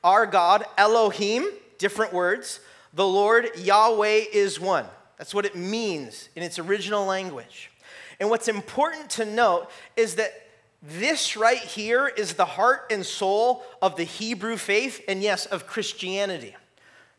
our 0.03 0.25
God, 0.25 0.65
Elohim, 0.79 1.47
different 1.79 2.13
words, 2.13 2.61
the 2.95 3.07
Lord 3.07 3.51
Yahweh 3.59 4.25
is 4.33 4.59
one. 4.59 4.87
That's 5.19 5.35
what 5.35 5.45
it 5.45 5.55
means 5.55 6.31
in 6.35 6.43
its 6.43 6.59
original 6.59 7.05
language. 7.05 7.71
And 8.19 8.31
what's 8.31 8.49
important 8.49 9.11
to 9.11 9.27
note 9.27 9.69
is 9.95 10.15
that 10.15 10.33
this 10.83 11.37
right 11.37 11.59
here 11.59 12.07
is 12.07 12.35
the 12.35 12.45
heart 12.47 12.87
and 12.91 13.05
soul 13.05 13.63
of 13.83 13.97
the 13.97 14.05
Hebrew 14.05 14.57
faith, 14.57 15.03
and 15.07 15.23
yes, 15.23 15.45
of 15.47 15.67
Christianity. 15.67 16.57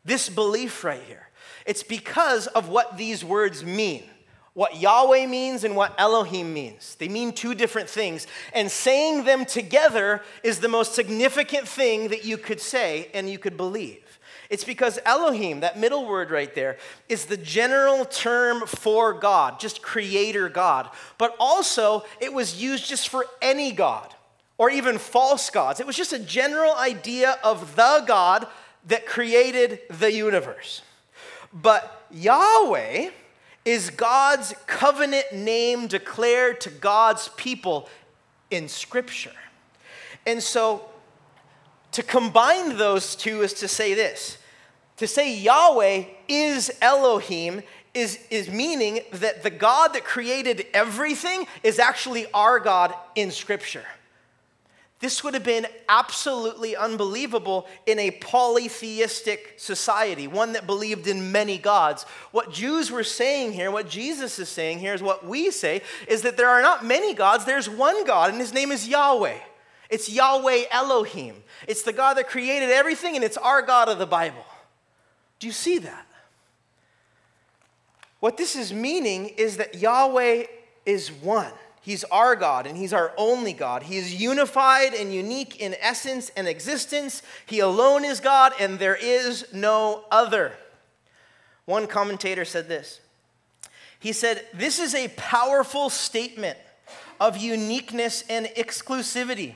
This 0.04 0.30
belief 0.30 0.84
right 0.84 1.02
here. 1.04 1.30
It's 1.66 1.84
because 1.84 2.48
of 2.48 2.70
what 2.70 2.98
these 2.98 3.24
words 3.24 3.64
mean. 3.64 4.04
What 4.58 4.82
Yahweh 4.82 5.28
means 5.28 5.64
and 5.64 5.76
what 5.76 5.94
Elohim 6.00 6.52
means. 6.52 6.96
They 6.96 7.08
mean 7.08 7.32
two 7.32 7.54
different 7.54 7.88
things. 7.88 8.26
And 8.54 8.72
saying 8.72 9.24
them 9.24 9.46
together 9.46 10.24
is 10.42 10.62
the 10.62 10.68
most 10.68 10.96
significant 10.96 11.68
thing 11.68 12.08
that 12.08 12.26
you 12.26 12.40
could 12.40 12.60
say 12.60 13.12
and 13.14 13.30
you 13.30 13.38
could 13.38 13.56
believe. 13.56 14.18
It's 14.50 14.64
because 14.64 14.98
Elohim, 15.06 15.60
that 15.60 15.78
middle 15.78 16.08
word 16.08 16.32
right 16.32 16.56
there, 16.56 16.78
is 17.08 17.26
the 17.26 17.38
general 17.38 18.04
term 18.04 18.66
for 18.66 19.14
God, 19.14 19.60
just 19.60 19.84
creator 19.84 20.50
God. 20.50 20.90
But 21.20 21.36
also, 21.40 22.04
it 22.20 22.34
was 22.34 22.60
used 22.60 22.90
just 22.90 23.10
for 23.10 23.28
any 23.44 23.72
God 23.72 24.12
or 24.58 24.72
even 24.72 24.98
false 24.98 25.52
gods. 25.52 25.80
It 25.80 25.86
was 25.86 25.96
just 25.96 26.14
a 26.14 26.20
general 26.20 26.74
idea 26.74 27.38
of 27.44 27.76
the 27.76 28.04
God 28.08 28.48
that 28.88 29.06
created 29.06 29.82
the 29.92 30.12
universe. 30.12 30.82
But 31.54 32.08
Yahweh 32.10 33.12
is 33.68 33.90
God's 33.90 34.54
covenant 34.66 35.34
name 35.34 35.88
declared 35.88 36.62
to 36.62 36.70
God's 36.70 37.28
people 37.36 37.90
in 38.50 38.70
Scripture. 38.70 39.34
And 40.26 40.42
so 40.42 40.86
to 41.92 42.02
combine 42.02 42.78
those 42.78 43.14
two 43.14 43.42
is 43.42 43.52
to 43.56 43.68
say 43.68 43.94
this. 43.94 44.38
To 44.96 45.06
say 45.06 45.36
Yahweh 45.36 46.06
is 46.30 46.72
Elohim 46.82 47.62
is, 47.94 48.20
is 48.30 48.50
meaning 48.50 49.02
that 49.12 49.44
the 49.44 49.50
God 49.50 49.90
that 49.96 50.06
created 50.06 50.66
everything 50.74 51.46
is 51.62 51.78
actually 51.78 52.26
our 52.32 52.62
God 52.62 52.94
in 53.16 53.32
Scripture. 53.32 53.84
This 55.00 55.24
would 55.24 55.36
have 55.36 55.44
been 55.44 55.68
absolutely 55.88 56.76
unbelievable 56.76 57.68
in 57.86 58.00
a 58.00 58.12
polytheistic 58.12 59.54
society, 59.58 60.28
one 60.28 60.54
that 60.54 60.66
believed 60.66 61.06
in 61.08 61.32
many 61.32 61.60
gods. 61.60 62.04
What 62.32 62.52
Jews 62.52 62.90
were 62.90 63.04
saying 63.04 63.54
here, 63.54 63.70
what 63.70 63.88
Jesus 63.88 64.40
is 64.40 64.50
saying 64.50 64.80
here, 64.80 64.96
is 64.96 65.04
what 65.04 65.24
we 65.24 65.52
say 65.52 65.84
is 66.08 66.24
that 66.24 66.36
there 66.36 66.50
are 66.50 66.64
not 66.64 66.84
many 66.84 67.14
gods, 67.14 67.46
there's 67.46 67.70
one 67.70 68.06
God, 68.06 68.32
and 68.32 68.40
his 68.40 68.54
name 68.54 68.72
is 68.72 68.88
Yahweh. 68.88 69.38
It's 69.92 70.10
Yahweh 70.10 70.64
Elohim. 70.72 71.44
It's 71.68 71.84
the 71.84 71.94
God 71.94 72.16
that 72.16 72.28
created 72.28 72.72
everything, 72.72 73.16
and 73.16 73.24
it's 73.24 73.38
our 73.38 73.62
God 73.62 73.90
of 73.90 74.00
the 74.00 74.08
Bible. 74.08 74.46
Do 75.40 75.46
you 75.46 75.54
see 75.54 75.78
that? 75.78 76.08
What 78.20 78.38
this 78.38 78.56
is 78.56 78.74
meaning 78.74 79.28
is 79.28 79.58
that 79.58 79.76
Yahweh 79.76 80.46
is 80.88 81.12
one. 81.12 81.54
He's 81.88 82.04
our 82.12 82.36
God 82.36 82.68
and 82.68 82.76
He's 82.76 82.92
our 82.92 83.14
only 83.16 83.54
God. 83.54 83.84
He 83.84 83.96
is 83.96 84.14
unified 84.14 84.94
and 84.94 85.14
unique 85.14 85.62
in 85.62 85.74
essence 85.80 86.30
and 86.36 86.46
existence. 86.46 87.22
He 87.46 87.62
alone 87.62 88.04
is 88.04 88.20
God 88.20 88.52
and 88.60 88.78
there 88.78 88.98
is 88.98 89.46
no 89.54 90.04
other. 90.12 90.52
One 91.64 91.88
commentator 91.88 92.44
said 92.44 92.68
this 92.68 93.00
He 94.02 94.12
said, 94.12 94.46
This 94.54 94.80
is 94.80 94.94
a 94.94 95.08
powerful 95.16 95.90
statement 95.90 96.58
of 97.22 97.38
uniqueness 97.38 98.22
and 98.30 98.48
exclusivity. 98.48 99.54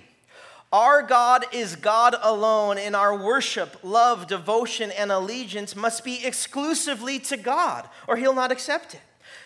Our 0.72 1.04
God 1.04 1.44
is 1.52 1.76
God 1.76 2.16
alone, 2.22 2.78
and 2.78 2.96
our 2.96 3.14
worship, 3.14 3.76
love, 3.84 4.28
devotion, 4.28 4.90
and 4.92 5.12
allegiance 5.12 5.76
must 5.76 6.06
be 6.06 6.26
exclusively 6.26 7.20
to 7.20 7.36
God, 7.36 7.90
or 8.08 8.16
He'll 8.16 8.34
not 8.34 8.54
accept 8.54 8.94
it. 8.94 9.02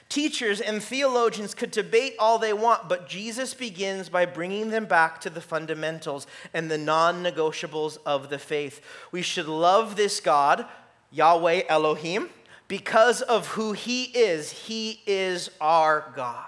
Teachers 0.07 0.61
and 0.61 0.83
theologians 0.83 1.55
could 1.55 1.71
debate 1.71 2.15
all 2.19 2.37
they 2.37 2.53
want, 2.53 2.87
but 2.87 3.09
Jesus 3.09 3.53
begins 3.53 4.07
by 4.07 4.25
bringing 4.25 4.69
them 4.69 4.85
back 4.85 5.19
to 5.21 5.29
the 5.29 5.41
fundamentals 5.41 6.27
and 6.53 6.69
the 6.69 6.77
non 6.77 7.23
negotiables 7.23 7.97
of 8.05 8.29
the 8.29 8.37
faith. 8.37 8.81
We 9.11 9.23
should 9.23 9.47
love 9.47 9.95
this 9.95 10.19
God, 10.19 10.65
Yahweh 11.11 11.63
Elohim, 11.67 12.29
because 12.67 13.21
of 13.23 13.47
who 13.47 13.73
He 13.73 14.03
is. 14.05 14.51
He 14.51 15.01
is 15.07 15.49
our 15.59 16.13
God. 16.15 16.45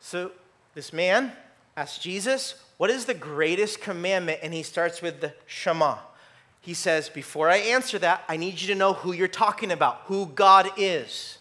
So 0.00 0.32
this 0.74 0.92
man 0.92 1.32
asks 1.76 1.98
Jesus, 1.98 2.56
What 2.76 2.90
is 2.90 3.06
the 3.06 3.14
greatest 3.14 3.80
commandment? 3.80 4.40
And 4.42 4.52
he 4.52 4.62
starts 4.62 5.00
with 5.00 5.20
the 5.20 5.32
Shema. 5.46 5.98
He 6.60 6.74
says, 6.74 7.08
Before 7.08 7.48
I 7.48 7.56
answer 7.56 7.98
that, 8.00 8.24
I 8.28 8.36
need 8.36 8.60
you 8.60 8.68
to 8.68 8.74
know 8.74 8.92
who 8.92 9.12
you're 9.12 9.28
talking 9.28 9.70
about, 9.70 10.02
who 10.04 10.26
God 10.26 10.70
is. 10.76 11.38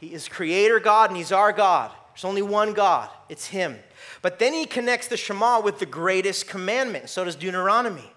He 0.00 0.14
is 0.14 0.28
creator 0.28 0.80
God 0.80 1.10
and 1.10 1.16
he's 1.16 1.30
our 1.30 1.52
God. 1.52 1.90
There's 2.12 2.24
only 2.24 2.42
one 2.42 2.72
God, 2.72 3.08
it's 3.28 3.46
him. 3.46 3.78
But 4.22 4.38
then 4.38 4.52
he 4.52 4.66
connects 4.66 5.08
the 5.08 5.16
Shema 5.16 5.60
with 5.60 5.78
the 5.78 5.86
greatest 5.86 6.48
commandment. 6.48 7.08
So 7.08 7.24
does 7.24 7.36
Deuteronomy. 7.36 8.10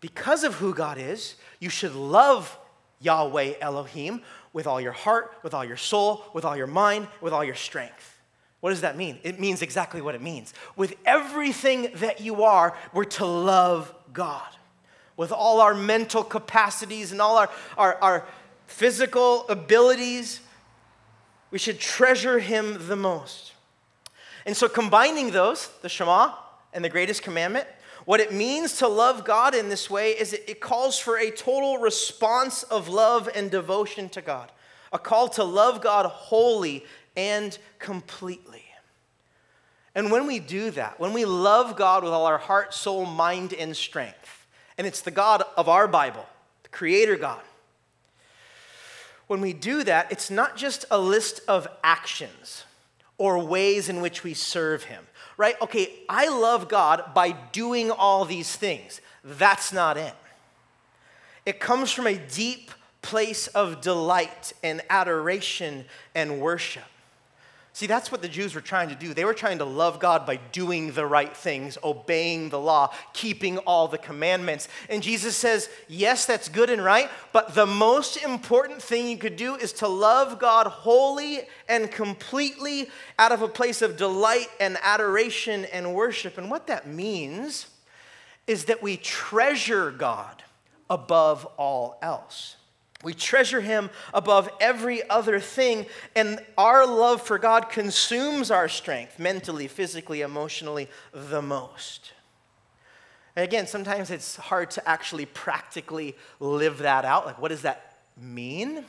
Because 0.00 0.44
of 0.44 0.54
who 0.54 0.74
God 0.74 0.98
is, 0.98 1.36
you 1.60 1.70
should 1.70 1.94
love 1.94 2.58
Yahweh 3.00 3.54
Elohim 3.60 4.22
with 4.52 4.66
all 4.66 4.80
your 4.80 4.92
heart, 4.92 5.34
with 5.42 5.54
all 5.54 5.64
your 5.64 5.76
soul, 5.76 6.24
with 6.32 6.44
all 6.44 6.56
your 6.56 6.66
mind, 6.66 7.08
with 7.20 7.32
all 7.32 7.44
your 7.44 7.54
strength. 7.54 8.20
What 8.60 8.70
does 8.70 8.82
that 8.82 8.96
mean? 8.96 9.18
It 9.22 9.40
means 9.40 9.60
exactly 9.60 10.00
what 10.00 10.14
it 10.14 10.22
means. 10.22 10.54
With 10.76 10.94
everything 11.04 11.90
that 11.96 12.20
you 12.20 12.44
are, 12.44 12.76
we're 12.92 13.04
to 13.04 13.26
love 13.26 13.92
God. 14.12 14.48
With 15.16 15.32
all 15.32 15.60
our 15.60 15.74
mental 15.74 16.22
capacities 16.22 17.12
and 17.12 17.20
all 17.20 17.36
our, 17.36 17.50
our, 17.76 17.96
our 17.96 18.26
physical 18.66 19.48
abilities, 19.48 20.40
we 21.52 21.58
should 21.58 21.78
treasure 21.78 22.40
him 22.40 22.88
the 22.88 22.96
most. 22.96 23.52
And 24.44 24.56
so, 24.56 24.68
combining 24.68 25.30
those, 25.30 25.68
the 25.82 25.88
Shema 25.88 26.32
and 26.72 26.84
the 26.84 26.88
greatest 26.88 27.22
commandment, 27.22 27.68
what 28.06 28.18
it 28.18 28.32
means 28.32 28.78
to 28.78 28.88
love 28.88 29.24
God 29.24 29.54
in 29.54 29.68
this 29.68 29.88
way 29.88 30.10
is 30.10 30.32
it, 30.32 30.60
calls 30.60 30.98
for 30.98 31.18
a 31.18 31.30
total 31.30 31.78
response 31.78 32.64
of 32.64 32.88
love 32.88 33.28
and 33.32 33.50
devotion 33.50 34.08
to 34.08 34.20
God, 34.20 34.50
a 34.92 34.98
call 34.98 35.28
to 35.28 35.44
love 35.44 35.80
God 35.80 36.06
wholly 36.06 36.84
and 37.16 37.56
completely. 37.78 38.64
And 39.94 40.10
when 40.10 40.26
we 40.26 40.38
do 40.38 40.70
that, 40.72 40.98
when 40.98 41.12
we 41.12 41.26
love 41.26 41.76
God 41.76 42.02
with 42.02 42.12
all 42.12 42.26
our 42.26 42.38
heart, 42.38 42.72
soul, 42.72 43.04
mind, 43.04 43.52
and 43.52 43.76
strength, 43.76 44.46
and 44.78 44.86
it's 44.86 45.02
the 45.02 45.10
God 45.10 45.44
of 45.56 45.68
our 45.68 45.86
Bible, 45.86 46.26
the 46.62 46.70
Creator 46.70 47.16
God, 47.16 47.42
when 49.32 49.40
we 49.40 49.54
do 49.54 49.82
that, 49.82 50.12
it's 50.12 50.30
not 50.30 50.58
just 50.58 50.84
a 50.90 50.98
list 50.98 51.40
of 51.48 51.66
actions 51.82 52.64
or 53.16 53.38
ways 53.38 53.88
in 53.88 54.02
which 54.02 54.22
we 54.22 54.34
serve 54.34 54.82
Him, 54.82 55.06
right? 55.38 55.58
Okay, 55.62 55.88
I 56.06 56.28
love 56.28 56.68
God 56.68 57.14
by 57.14 57.30
doing 57.30 57.90
all 57.90 58.26
these 58.26 58.54
things. 58.54 59.00
That's 59.24 59.72
not 59.72 59.96
it. 59.96 60.12
It 61.46 61.60
comes 61.60 61.90
from 61.90 62.06
a 62.06 62.18
deep 62.18 62.72
place 63.00 63.46
of 63.46 63.80
delight 63.80 64.52
and 64.62 64.82
adoration 64.90 65.86
and 66.14 66.38
worship. 66.38 66.84
See, 67.74 67.86
that's 67.86 68.12
what 68.12 68.20
the 68.20 68.28
Jews 68.28 68.54
were 68.54 68.60
trying 68.60 68.90
to 68.90 68.94
do. 68.94 69.14
They 69.14 69.24
were 69.24 69.32
trying 69.32 69.56
to 69.58 69.64
love 69.64 69.98
God 69.98 70.26
by 70.26 70.36
doing 70.36 70.92
the 70.92 71.06
right 71.06 71.34
things, 71.34 71.78
obeying 71.82 72.50
the 72.50 72.60
law, 72.60 72.92
keeping 73.14 73.56
all 73.58 73.88
the 73.88 73.96
commandments. 73.96 74.68
And 74.90 75.02
Jesus 75.02 75.36
says, 75.36 75.70
yes, 75.88 76.26
that's 76.26 76.50
good 76.50 76.68
and 76.68 76.84
right, 76.84 77.08
but 77.32 77.54
the 77.54 77.64
most 77.64 78.22
important 78.22 78.82
thing 78.82 79.08
you 79.08 79.16
could 79.16 79.36
do 79.36 79.54
is 79.54 79.72
to 79.74 79.88
love 79.88 80.38
God 80.38 80.66
wholly 80.66 81.40
and 81.66 81.90
completely 81.90 82.90
out 83.18 83.32
of 83.32 83.40
a 83.40 83.48
place 83.48 83.80
of 83.80 83.96
delight 83.96 84.48
and 84.60 84.76
adoration 84.82 85.64
and 85.72 85.94
worship. 85.94 86.36
And 86.36 86.50
what 86.50 86.66
that 86.66 86.86
means 86.86 87.68
is 88.46 88.66
that 88.66 88.82
we 88.82 88.98
treasure 88.98 89.90
God 89.90 90.42
above 90.90 91.46
all 91.56 91.98
else. 92.02 92.56
We 93.02 93.14
treasure 93.14 93.60
him 93.60 93.90
above 94.14 94.48
every 94.60 95.08
other 95.08 95.40
thing, 95.40 95.86
and 96.14 96.40
our 96.56 96.86
love 96.86 97.22
for 97.22 97.38
God 97.38 97.68
consumes 97.68 98.50
our 98.50 98.68
strength 98.68 99.18
mentally, 99.18 99.66
physically, 99.68 100.20
emotionally 100.20 100.88
the 101.12 101.42
most. 101.42 102.12
And 103.34 103.44
again, 103.44 103.66
sometimes 103.66 104.10
it's 104.10 104.36
hard 104.36 104.70
to 104.72 104.88
actually 104.88 105.26
practically 105.26 106.16
live 106.38 106.78
that 106.78 107.04
out. 107.04 107.26
Like, 107.26 107.40
what 107.40 107.48
does 107.48 107.62
that 107.62 107.98
mean? 108.20 108.84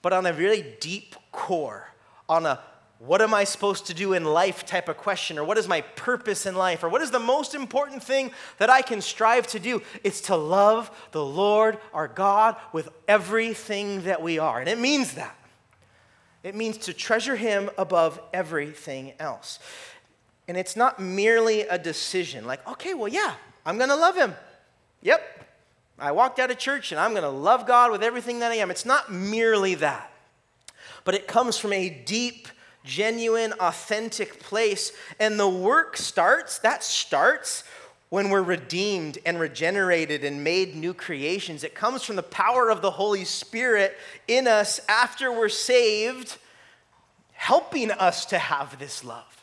But 0.00 0.12
on 0.12 0.26
a 0.26 0.32
really 0.32 0.64
deep 0.80 1.16
core, 1.32 1.88
on 2.28 2.46
a 2.46 2.60
what 2.98 3.20
am 3.20 3.34
I 3.34 3.44
supposed 3.44 3.86
to 3.86 3.94
do 3.94 4.12
in 4.12 4.24
life 4.24 4.64
type 4.64 4.88
of 4.88 4.96
question, 4.96 5.38
or 5.38 5.44
what 5.44 5.58
is 5.58 5.68
my 5.68 5.82
purpose 5.82 6.46
in 6.46 6.54
life, 6.54 6.82
or 6.82 6.88
what 6.88 7.02
is 7.02 7.10
the 7.10 7.18
most 7.18 7.54
important 7.54 8.02
thing 8.02 8.30
that 8.58 8.70
I 8.70 8.82
can 8.82 9.00
strive 9.00 9.46
to 9.48 9.58
do? 9.58 9.82
It's 10.02 10.22
to 10.22 10.36
love 10.36 10.90
the 11.12 11.24
Lord 11.24 11.78
our 11.92 12.08
God 12.08 12.56
with 12.72 12.88
everything 13.08 14.04
that 14.04 14.22
we 14.22 14.38
are. 14.38 14.60
And 14.60 14.68
it 14.68 14.78
means 14.78 15.14
that. 15.14 15.36
It 16.42 16.54
means 16.54 16.76
to 16.78 16.92
treasure 16.92 17.36
Him 17.36 17.70
above 17.76 18.20
everything 18.32 19.14
else. 19.18 19.58
And 20.46 20.56
it's 20.56 20.76
not 20.76 21.00
merely 21.00 21.62
a 21.62 21.78
decision 21.78 22.46
like, 22.46 22.66
okay, 22.68 22.94
well, 22.94 23.08
yeah, 23.08 23.34
I'm 23.66 23.76
going 23.78 23.88
to 23.88 23.96
love 23.96 24.14
Him. 24.14 24.34
Yep. 25.02 25.46
I 25.98 26.12
walked 26.12 26.38
out 26.38 26.50
of 26.50 26.58
church 26.58 26.92
and 26.92 27.00
I'm 27.00 27.12
going 27.12 27.22
to 27.22 27.28
love 27.28 27.66
God 27.66 27.92
with 27.92 28.02
everything 28.02 28.40
that 28.40 28.52
I 28.52 28.56
am. 28.56 28.70
It's 28.70 28.84
not 28.84 29.12
merely 29.12 29.74
that, 29.76 30.12
but 31.04 31.14
it 31.14 31.26
comes 31.26 31.56
from 31.56 31.72
a 31.72 31.88
deep 31.88 32.48
genuine, 32.84 33.52
authentic 33.54 34.38
place. 34.40 34.92
And 35.18 35.40
the 35.40 35.48
work 35.48 35.96
starts, 35.96 36.58
that 36.58 36.84
starts 36.84 37.64
when 38.10 38.30
we're 38.30 38.42
redeemed 38.42 39.18
and 39.26 39.40
regenerated 39.40 40.22
and 40.22 40.44
made 40.44 40.76
new 40.76 40.94
creations. 40.94 41.64
It 41.64 41.74
comes 41.74 42.04
from 42.04 42.14
the 42.16 42.22
power 42.22 42.70
of 42.70 42.82
the 42.82 42.92
Holy 42.92 43.24
Spirit 43.24 43.96
in 44.28 44.46
us 44.46 44.80
after 44.88 45.32
we're 45.32 45.48
saved, 45.48 46.38
helping 47.32 47.90
us 47.90 48.26
to 48.26 48.38
have 48.38 48.78
this 48.78 49.02
love. 49.02 49.33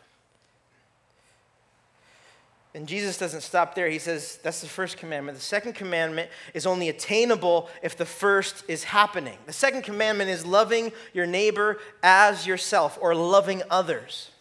And 2.73 2.87
Jesus 2.87 3.17
doesn't 3.17 3.41
stop 3.41 3.75
there. 3.75 3.89
He 3.89 3.99
says 3.99 4.39
that's 4.41 4.61
the 4.61 4.67
first 4.67 4.97
commandment. 4.97 5.37
The 5.37 5.43
second 5.43 5.73
commandment 5.73 6.29
is 6.53 6.65
only 6.65 6.87
attainable 6.87 7.69
if 7.83 7.97
the 7.97 8.05
first 8.05 8.63
is 8.69 8.85
happening. 8.85 9.37
The 9.45 9.53
second 9.53 9.83
commandment 9.83 10.29
is 10.29 10.45
loving 10.45 10.93
your 11.13 11.25
neighbor 11.25 11.79
as 12.01 12.47
yourself 12.47 12.97
or 13.01 13.13
loving 13.13 13.61
others. 13.69 14.31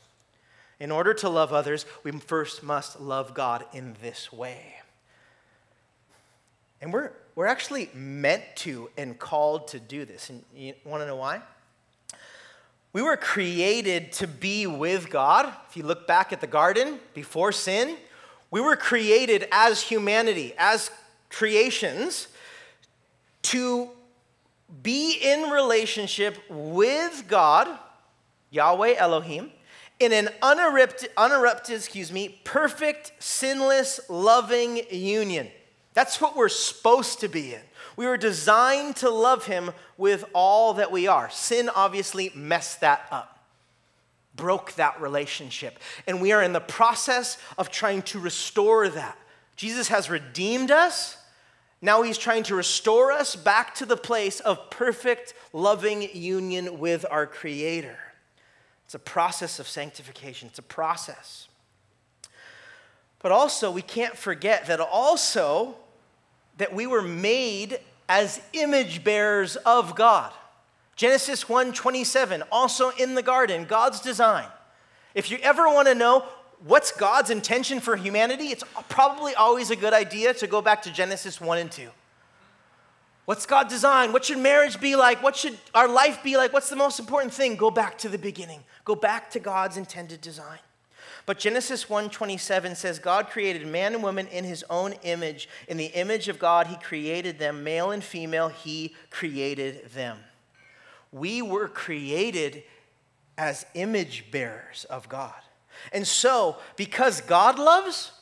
In 0.78 0.90
order 0.92 1.12
to 1.14 1.28
love 1.28 1.52
others, 1.52 1.86
we 2.04 2.12
first 2.12 2.62
must 2.62 3.00
love 3.00 3.34
God 3.34 3.64
in 3.72 3.96
this 4.00 4.32
way. 4.32 4.76
And 6.80 6.92
we're, 6.92 7.10
we're 7.34 7.46
actually 7.46 7.90
meant 7.92 8.42
to 8.56 8.90
and 8.96 9.18
called 9.18 9.68
to 9.68 9.80
do 9.80 10.04
this. 10.04 10.30
And 10.30 10.42
you 10.54 10.74
want 10.84 11.02
to 11.02 11.06
know 11.06 11.16
why? 11.16 11.42
We 12.92 13.02
were 13.02 13.16
created 13.16 14.12
to 14.12 14.26
be 14.26 14.66
with 14.66 15.10
God. 15.10 15.52
If 15.68 15.76
you 15.76 15.82
look 15.82 16.06
back 16.06 16.32
at 16.32 16.40
the 16.40 16.46
garden 16.46 16.98
before 17.12 17.52
sin, 17.52 17.96
we 18.50 18.60
were 18.60 18.76
created 18.76 19.46
as 19.52 19.80
humanity, 19.80 20.54
as 20.58 20.90
creations, 21.28 22.28
to 23.42 23.90
be 24.82 25.18
in 25.22 25.50
relationship 25.50 26.38
with 26.48 27.24
God, 27.28 27.68
Yahweh 28.50 28.94
Elohim, 28.96 29.50
in 29.98 30.12
an 30.12 30.30
uninterrupted, 30.42 31.10
uninterrupted, 31.16 31.76
excuse 31.76 32.10
me, 32.10 32.40
perfect, 32.44 33.12
sinless, 33.18 34.00
loving 34.08 34.80
union. 34.90 35.48
That's 35.92 36.20
what 36.20 36.36
we're 36.36 36.48
supposed 36.48 37.20
to 37.20 37.28
be 37.28 37.54
in. 37.54 37.60
We 37.96 38.06
were 38.06 38.16
designed 38.16 38.96
to 38.96 39.10
love 39.10 39.46
him 39.46 39.72
with 39.98 40.24
all 40.32 40.74
that 40.74 40.90
we 40.90 41.06
are. 41.06 41.28
Sin 41.30 41.68
obviously 41.68 42.32
messed 42.34 42.80
that 42.80 43.06
up, 43.10 43.39
broke 44.40 44.72
that 44.72 45.00
relationship. 45.00 45.78
And 46.06 46.20
we 46.20 46.32
are 46.32 46.42
in 46.42 46.52
the 46.52 46.60
process 46.60 47.38
of 47.56 47.70
trying 47.70 48.02
to 48.02 48.18
restore 48.18 48.88
that. 48.88 49.16
Jesus 49.54 49.88
has 49.88 50.10
redeemed 50.10 50.70
us. 50.70 51.16
Now 51.82 52.02
he's 52.02 52.18
trying 52.18 52.42
to 52.44 52.56
restore 52.56 53.12
us 53.12 53.36
back 53.36 53.74
to 53.76 53.86
the 53.86 53.96
place 53.96 54.40
of 54.40 54.70
perfect, 54.70 55.34
loving 55.52 56.08
union 56.12 56.78
with 56.78 57.06
our 57.10 57.26
Creator. 57.26 57.98
It's 58.86 58.94
a 58.94 58.98
process 58.98 59.60
of 59.60 59.68
sanctification, 59.68 60.48
it's 60.48 60.58
a 60.58 60.62
process. 60.62 61.46
But 63.20 63.32
also, 63.32 63.70
we 63.70 63.82
can't 63.82 64.16
forget 64.16 64.66
that 64.66 64.80
also 64.80 65.76
that 66.56 66.74
we 66.74 66.86
were 66.86 67.02
made 67.02 67.78
as 68.08 68.40
image 68.54 69.04
bearers 69.04 69.56
of 69.56 69.94
God. 69.94 70.32
Genesis 71.00 71.44
1:27, 71.48 72.42
also 72.52 72.90
in 72.90 73.14
the 73.14 73.22
garden, 73.22 73.64
God's 73.64 74.02
design. 74.02 74.46
If 75.14 75.30
you 75.30 75.38
ever 75.38 75.66
want 75.66 75.88
to 75.88 75.94
know 75.94 76.26
what's 76.62 76.92
God's 76.92 77.30
intention 77.30 77.80
for 77.80 77.96
humanity, 77.96 78.48
it's 78.48 78.64
probably 78.90 79.34
always 79.34 79.70
a 79.70 79.76
good 79.76 79.94
idea 79.94 80.34
to 80.34 80.46
go 80.46 80.60
back 80.60 80.82
to 80.82 80.90
Genesis 80.90 81.40
1 81.40 81.56
and 81.56 81.72
2. 81.72 81.88
What's 83.24 83.46
God 83.46 83.68
design? 83.68 84.12
What 84.12 84.26
should 84.26 84.40
marriage 84.40 84.78
be 84.78 84.94
like? 84.94 85.22
What 85.22 85.36
should 85.36 85.56
our 85.74 85.88
life 85.88 86.22
be 86.22 86.36
like? 86.36 86.52
What's 86.52 86.68
the 86.68 86.76
most 86.76 87.00
important 87.00 87.32
thing? 87.32 87.56
Go 87.56 87.70
back 87.70 87.96
to 87.96 88.10
the 88.10 88.18
beginning. 88.18 88.62
Go 88.84 88.94
back 88.94 89.30
to 89.30 89.40
God's 89.40 89.78
intended 89.78 90.20
design. 90.20 90.58
But 91.24 91.38
Genesis 91.38 91.88
1:27 91.88 92.76
says 92.76 92.98
God 92.98 93.30
created 93.30 93.66
man 93.66 93.94
and 93.94 94.02
woman 94.02 94.26
in 94.26 94.44
his 94.44 94.66
own 94.68 94.92
image. 95.02 95.48
In 95.66 95.78
the 95.78 95.86
image 95.86 96.28
of 96.28 96.38
God 96.38 96.66
he 96.66 96.76
created 96.76 97.38
them, 97.38 97.64
male 97.64 97.90
and 97.90 98.04
female 98.04 98.48
he 98.48 98.94
created 99.08 99.92
them. 99.94 100.26
We 101.12 101.42
were 101.42 101.68
created 101.68 102.62
as 103.36 103.66
image 103.74 104.30
bearers 104.30 104.84
of 104.90 105.08
God. 105.08 105.34
And 105.92 106.06
so, 106.06 106.56
because 106.76 107.20
God 107.22 107.58
loves, 107.58 108.12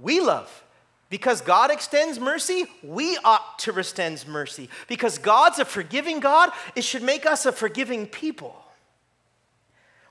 we 0.00 0.20
love. 0.20 0.64
Because 1.10 1.40
God 1.40 1.70
extends 1.70 2.20
mercy, 2.20 2.66
we 2.82 3.16
ought 3.24 3.58
to 3.60 3.78
extend 3.78 4.26
mercy. 4.28 4.68
Because 4.88 5.16
God's 5.16 5.58
a 5.58 5.64
forgiving 5.64 6.20
God, 6.20 6.50
it 6.76 6.84
should 6.84 7.02
make 7.02 7.24
us 7.24 7.46
a 7.46 7.52
forgiving 7.52 8.06
people. 8.06 8.54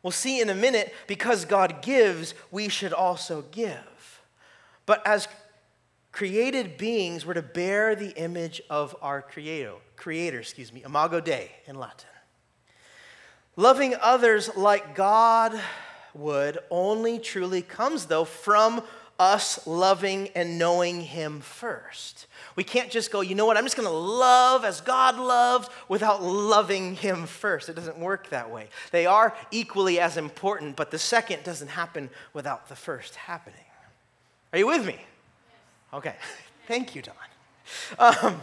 We'll 0.02 0.12
see 0.12 0.42
in 0.42 0.50
a 0.50 0.56
minute, 0.56 0.94
because 1.06 1.46
God 1.46 1.82
gives, 1.82 2.34
we 2.50 2.70
should 2.70 2.94
also 2.94 3.44
give. 3.52 4.22
But 4.86 5.06
as 5.06 5.28
created 6.12 6.78
beings, 6.78 7.26
we're 7.26 7.34
to 7.36 7.42
bear 7.42 7.96
the 7.96 8.12
image 8.16 8.62
of 8.70 8.96
our 9.02 9.22
creator, 9.22 9.74
creator, 9.98 10.40
excuse 10.40 10.72
me, 10.72 10.84
imago 10.84 11.20
Dei 11.20 11.52
in 11.66 11.78
Latin. 11.78 12.10
Loving 13.56 13.96
others 14.00 14.56
like 14.56 14.96
God 14.96 15.60
would 16.14 16.60
only 16.70 17.20
truly 17.20 17.62
comes, 17.62 18.06
though, 18.06 18.24
from 18.24 18.84
us 19.20 19.66
loving 19.66 20.30
and 20.36 20.60
knowing 20.60 21.02
Him 21.02 21.40
first. 21.40 22.28
We 22.56 22.64
can't 22.64 22.92
just 22.92 23.12
go, 23.12 23.22
you 23.22 23.36
know 23.36 23.46
what, 23.46 23.58
I'm 23.58 23.64
just 23.64 23.76
gonna 23.76 23.90
love 23.90 24.64
as 24.64 24.82
God 24.82 25.18
loved 25.18 25.72
without 25.90 26.22
loving 26.22 26.96
Him 26.96 27.26
first. 27.26 27.70
It 27.70 27.76
doesn't 27.76 27.98
work 27.98 28.30
that 28.30 28.52
way. 28.52 28.70
They 28.92 29.06
are 29.06 29.36
equally 29.52 30.00
as 30.00 30.18
important, 30.18 30.76
but 30.76 30.92
the 30.92 31.00
second 31.00 31.44
doesn't 31.44 31.70
happen 31.70 32.10
without 32.34 32.70
the 32.70 32.76
first 32.76 33.16
happening. 33.16 33.60
Are 34.54 34.60
you 34.60 34.68
with 34.68 34.86
me? 34.86 35.00
Okay, 35.94 36.16
thank 36.68 36.96
you, 36.96 37.02
Don. 37.02 37.16
Um, 37.98 38.42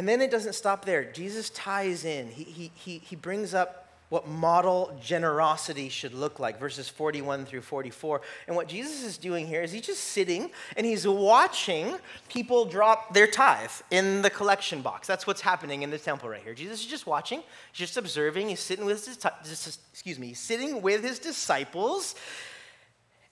and 0.00 0.08
then 0.08 0.22
it 0.22 0.30
doesn't 0.30 0.54
stop 0.54 0.86
there. 0.86 1.04
Jesus 1.04 1.50
ties 1.50 2.06
in, 2.06 2.28
he, 2.28 2.42
he, 2.42 2.72
he, 2.74 2.98
he 3.00 3.16
brings 3.16 3.52
up 3.52 3.86
what 4.08 4.26
model 4.26 4.98
generosity 4.98 5.90
should 5.90 6.14
look 6.14 6.40
like, 6.40 6.58
verses 6.58 6.88
41 6.88 7.44
through 7.44 7.60
44. 7.60 8.22
And 8.46 8.56
what 8.56 8.66
Jesus 8.66 9.04
is 9.04 9.18
doing 9.18 9.46
here 9.46 9.60
is 9.60 9.72
he's 9.72 9.82
just 9.82 10.02
sitting 10.02 10.52
and 10.74 10.86
he's 10.86 11.06
watching 11.06 11.96
people 12.30 12.64
drop 12.64 13.12
their 13.12 13.26
tithe 13.26 13.70
in 13.90 14.22
the 14.22 14.30
collection 14.30 14.80
box. 14.80 15.06
That's 15.06 15.26
what's 15.26 15.42
happening 15.42 15.82
in 15.82 15.90
the 15.90 15.98
temple 15.98 16.30
right 16.30 16.42
here. 16.42 16.54
Jesus 16.54 16.80
is 16.80 16.86
just 16.86 17.06
watching, 17.06 17.40
he's 17.70 17.80
just 17.80 17.98
observing. 17.98 18.48
He's 18.48 18.60
sitting 18.60 18.86
with 18.86 19.04
his, 19.04 19.78
excuse 19.92 20.18
me, 20.18 20.28
he's 20.28 20.40
sitting 20.40 20.80
with 20.80 21.04
his 21.04 21.18
disciples, 21.18 22.14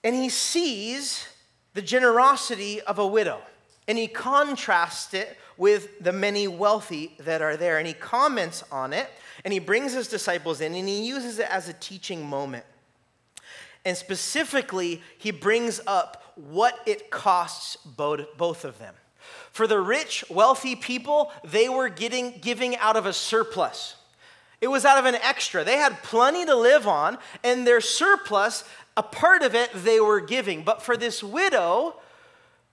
and 0.05 0.15
he 0.15 0.29
sees 0.29 1.27
the 1.73 1.81
generosity 1.81 2.83
of 2.83 2.99
a 2.99 3.07
widow. 3.07 3.41
And 3.89 3.97
he 3.97 4.07
contrasts 4.07 5.15
it 5.15 5.39
with 5.59 6.03
the 6.03 6.13
many 6.13 6.49
wealthy 6.49 7.15
that 7.19 7.43
are 7.43 7.57
there. 7.57 7.77
And 7.77 7.87
he 7.87 7.93
comments 7.93 8.65
on 8.73 8.95
it 8.95 9.11
and 9.45 9.53
he 9.53 9.59
brings 9.59 9.93
his 9.93 10.09
disciples 10.09 10.61
in 10.61 10.75
and 10.75 10.89
he 10.89 11.07
uses 11.07 11.39
it 11.39 11.51
as 11.51 11.69
a 11.69 11.75
teaching 11.75 12.27
moment. 12.27 12.65
And 13.85 13.97
specifically, 13.97 15.03
he 15.19 15.31
brings 15.31 15.81
up 15.87 16.35
what 16.37 16.79
it 16.87 17.11
costs 17.11 17.77
both, 17.77 18.65
of 18.65 18.79
them. 18.79 18.95
For 19.51 19.67
the 19.67 19.81
rich, 19.81 20.25
wealthy 20.31 20.77
people, 20.77 21.33
they 21.45 21.69
were 21.69 21.89
getting, 21.89 22.39
giving 22.41 22.77
out 22.77 22.97
of 22.97 23.07
a 23.07 23.13
surplus. 23.13 23.97
It 24.61 24.69
was 24.69 24.85
out 24.85 24.99
of 24.99 25.05
an 25.05 25.15
extra. 25.17 25.65
They 25.65 25.77
had 25.77 26.03
plenty 26.03 26.45
to 26.45 26.55
live 26.55 26.87
on, 26.87 27.19
and 27.45 27.67
their 27.67 27.81
surplus, 27.81 28.65
a 28.97 29.03
part 29.03 29.43
of 29.43 29.55
it, 29.55 29.71
they 29.73 30.01
were 30.01 30.21
giving. 30.21 30.63
But 30.63 30.83
for 30.83 30.97
this 30.97 31.23
widow, 31.23 31.97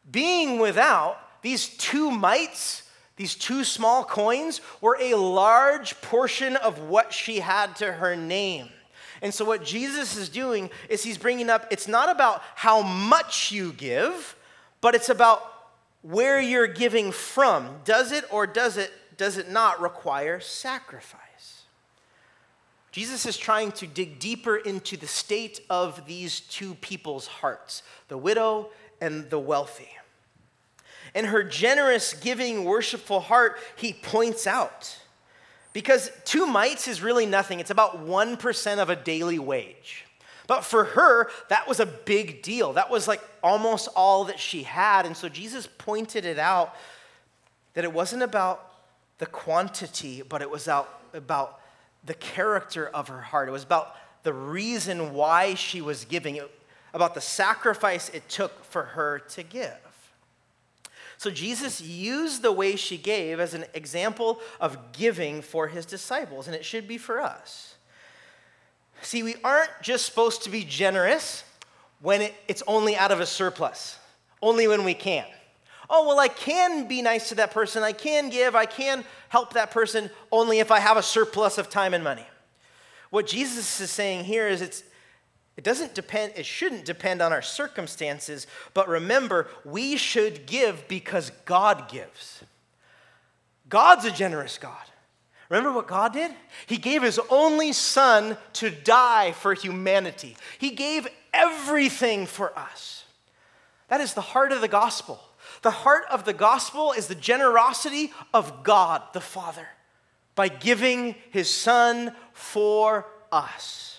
being 0.10 0.60
without, 0.60 1.19
these 1.46 1.68
two 1.68 2.10
mites, 2.10 2.82
these 3.18 3.36
two 3.36 3.64
small 3.64 4.04
coins 4.04 4.62
were 4.82 4.98
a 5.00 5.14
large 5.14 6.02
portion 6.02 6.56
of 6.56 6.80
what 6.80 7.14
she 7.14 7.40
had 7.40 7.76
to 7.76 7.94
her 7.94 8.16
name. 8.16 8.70
And 9.22 9.32
so, 9.32 9.46
what 9.46 9.64
Jesus 9.64 10.18
is 10.18 10.28
doing 10.28 10.72
is 10.90 11.04
he's 11.04 11.20
bringing 11.20 11.52
up 11.52 11.68
it's 11.70 11.88
not 11.88 12.10
about 12.10 12.42
how 12.56 12.82
much 12.82 13.52
you 13.52 13.74
give, 13.74 14.36
but 14.82 14.96
it's 14.96 15.10
about 15.10 15.42
where 16.02 16.42
you're 16.42 16.66
giving 16.66 17.12
from. 17.12 17.70
Does 17.86 18.12
it 18.12 18.26
or 18.32 18.48
does 18.48 18.78
it, 18.78 18.92
does 19.16 19.38
it 19.38 19.52
not 19.52 19.80
require 19.80 20.40
sacrifice? 20.40 21.22
Jesus 22.92 23.28
is 23.28 23.38
trying 23.38 23.72
to 23.74 23.86
dig 23.86 24.18
deeper 24.18 24.56
into 24.56 24.98
the 24.98 25.06
state 25.06 25.60
of 25.70 26.08
these 26.08 26.40
two 26.40 26.74
people's 26.74 27.28
hearts 27.28 27.84
the 28.08 28.18
widow 28.18 28.70
and 29.00 29.30
the 29.30 29.38
wealthy 29.40 29.90
and 31.15 31.28
her 31.28 31.43
generous, 31.43 32.13
giving, 32.13 32.65
worshipful 32.65 33.21
heart, 33.21 33.58
he 33.78 33.93
points 33.93 34.45
out. 34.45 34.99
Because 35.71 36.12
two 36.25 36.45
mites 36.45 36.88
is 36.88 37.01
really 37.01 37.25
nothing, 37.25 37.60
it's 37.60 37.71
about 37.71 38.06
1% 38.06 38.78
of 38.78 38.89
a 38.89 38.95
daily 38.95 39.39
wage. 39.39 40.06
But 40.47 40.63
for 40.63 40.84
her, 40.84 41.30
that 41.49 41.67
was 41.67 41.80
a 41.80 41.86
big 41.86 42.43
deal. 42.43 42.73
That 42.73 42.91
was 42.91 43.08
like 43.08 43.21
almost 43.41 43.89
all 43.95 44.25
that 44.25 44.39
she 44.39 44.63
had. 44.63 45.06
And 45.06 45.17
so 45.17 45.28
Jesus 45.28 45.67
pointed 45.80 46.23
it 46.23 46.38
out 46.38 46.75
that 47.73 47.84
it 47.84 47.91
wasn't 47.91 48.21
about 48.21 48.73
the 49.17 49.25
quantity, 49.25 50.21
but 50.21 50.41
it 50.41 50.51
was 50.51 50.67
out, 50.67 51.01
about 51.13 51.60
the 52.06 52.13
character 52.13 52.88
of 52.88 53.08
her 53.08 53.21
heart. 53.21 53.47
It 53.47 53.51
was 53.51 53.63
about 53.63 53.95
the 54.23 54.34
reason 54.34 55.13
why 55.13 55.56
she 55.56 55.82
was 55.82 56.06
giving, 56.06 56.36
it, 56.36 56.51
about 56.93 57.15
the 57.15 57.21
sacrifice 57.21 58.10
it 58.10 58.30
took 58.30 58.63
for 58.65 58.84
her 58.84 59.19
to 59.30 59.43
give. 59.43 59.85
So 61.17 61.32
Jesus 61.32 61.82
used 61.82 62.41
the 62.41 62.51
way 62.51 62.75
she 62.75 62.97
gave 62.97 63.39
as 63.39 63.54
an 63.54 63.65
example 63.73 64.39
of 64.60 64.91
giving 64.91 65.41
for 65.41 65.67
his 65.67 65.86
disciples, 65.86 66.47
and 66.47 66.56
it 66.56 66.65
should 66.65 66.88
be 66.88 66.97
for 66.97 67.21
us. 67.21 67.75
See, 69.01 69.23
we 69.23 69.36
aren't 69.43 69.71
just 69.82 70.06
supposed 70.06 70.43
to 70.43 70.49
be 70.49 70.63
generous 70.63 71.43
when 72.01 72.21
it, 72.21 72.34
it's 72.47 72.63
only 72.67 72.95
out 72.95 73.12
of 73.12 73.19
a 73.19 73.25
surplus, 73.25 73.97
only 74.41 74.67
when 74.67 74.84
we 74.84 74.93
can. 74.93 75.25
Oh, 75.89 76.08
well, 76.08 76.19
I 76.19 76.28
can 76.28 76.88
be 76.88 77.01
nice 77.01 77.30
to 77.30 77.36
that 77.36 77.51
person, 77.51 77.84
I 77.84 77.91
can 77.91 78.30
give, 78.30 78.56
I 78.56 78.65
can 78.65 79.06
help 79.30 79.54
that 79.54 79.71
person 79.71 80.10
only 80.32 80.60
if 80.60 80.71
I 80.71 80.80
have 80.80 80.97
a 80.97 81.04
surplus 81.04 81.58
of 81.58 81.69
time 81.69 81.93
and 81.93 82.04
money. 82.04 82.25
What 83.12 83.28
Jesus 83.28 83.80
is 83.80 83.91
saying 83.91 84.25
here 84.25 84.47
is 84.47 84.62
it's 84.62 84.84
it 85.58 85.63
doesn't 85.63 85.96
depend, 85.96 86.34
it 86.36 86.46
shouldn't 86.46 86.86
depend 86.86 87.22
on 87.22 87.32
our 87.32 87.41
circumstances, 87.41 88.46
but 88.74 88.89
remember, 88.89 89.48
we 89.63 89.96
should 89.96 90.46
give 90.46 90.88
because 90.88 91.32
God 91.46 91.89
gives. 91.89 92.44
God's 93.70 94.06
a 94.06 94.12
generous 94.12 94.58
God. 94.58 94.84
Remember 95.50 95.72
what 95.72 95.88
God 95.88 96.13
did? 96.13 96.32
He 96.65 96.78
gave 96.78 97.04
his 97.04 97.20
only 97.30 97.72
son 97.72 98.38
to 98.54 98.70
die 98.70 99.32
for 99.32 99.54
humanity. 99.54 100.36
He 100.58 100.72
gave 100.72 101.08
everything 101.34 102.26
for 102.26 102.58
us. 102.58 103.06
That 103.88 104.02
is 104.02 104.13
the 104.13 104.22
heart 104.22 104.52
of 104.52 104.62
the 104.62 104.68
gospel. 104.68 105.22
The 105.62 105.72
heart 105.72 106.06
of 106.10 106.26
the 106.26 106.34
gospel 106.34 106.91
is 106.91 107.08
the 107.08 107.15
generosity 107.15 108.12
of 108.34 108.63
God 108.63 109.04
the 109.13 109.22
Father 109.22 109.68
by 110.34 110.48
giving 110.48 111.15
his 111.32 111.50
son 111.50 112.13
for 112.34 113.08
us. 113.32 113.95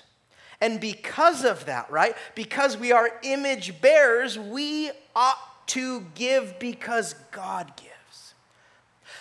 And 0.61 0.81
because 0.81 1.45
of 1.45 1.67
that, 1.67 1.91
right? 1.91 2.15
Because 2.35 2.77
we 2.77 2.93
are 2.93 3.11
image 3.23 3.81
bearers, 3.81 4.39
we 4.39 4.91
ought 5.15 5.69
to 5.69 6.07
give 6.15 6.59
because 6.59 7.15
God 7.31 7.73
gives. 7.77 8.35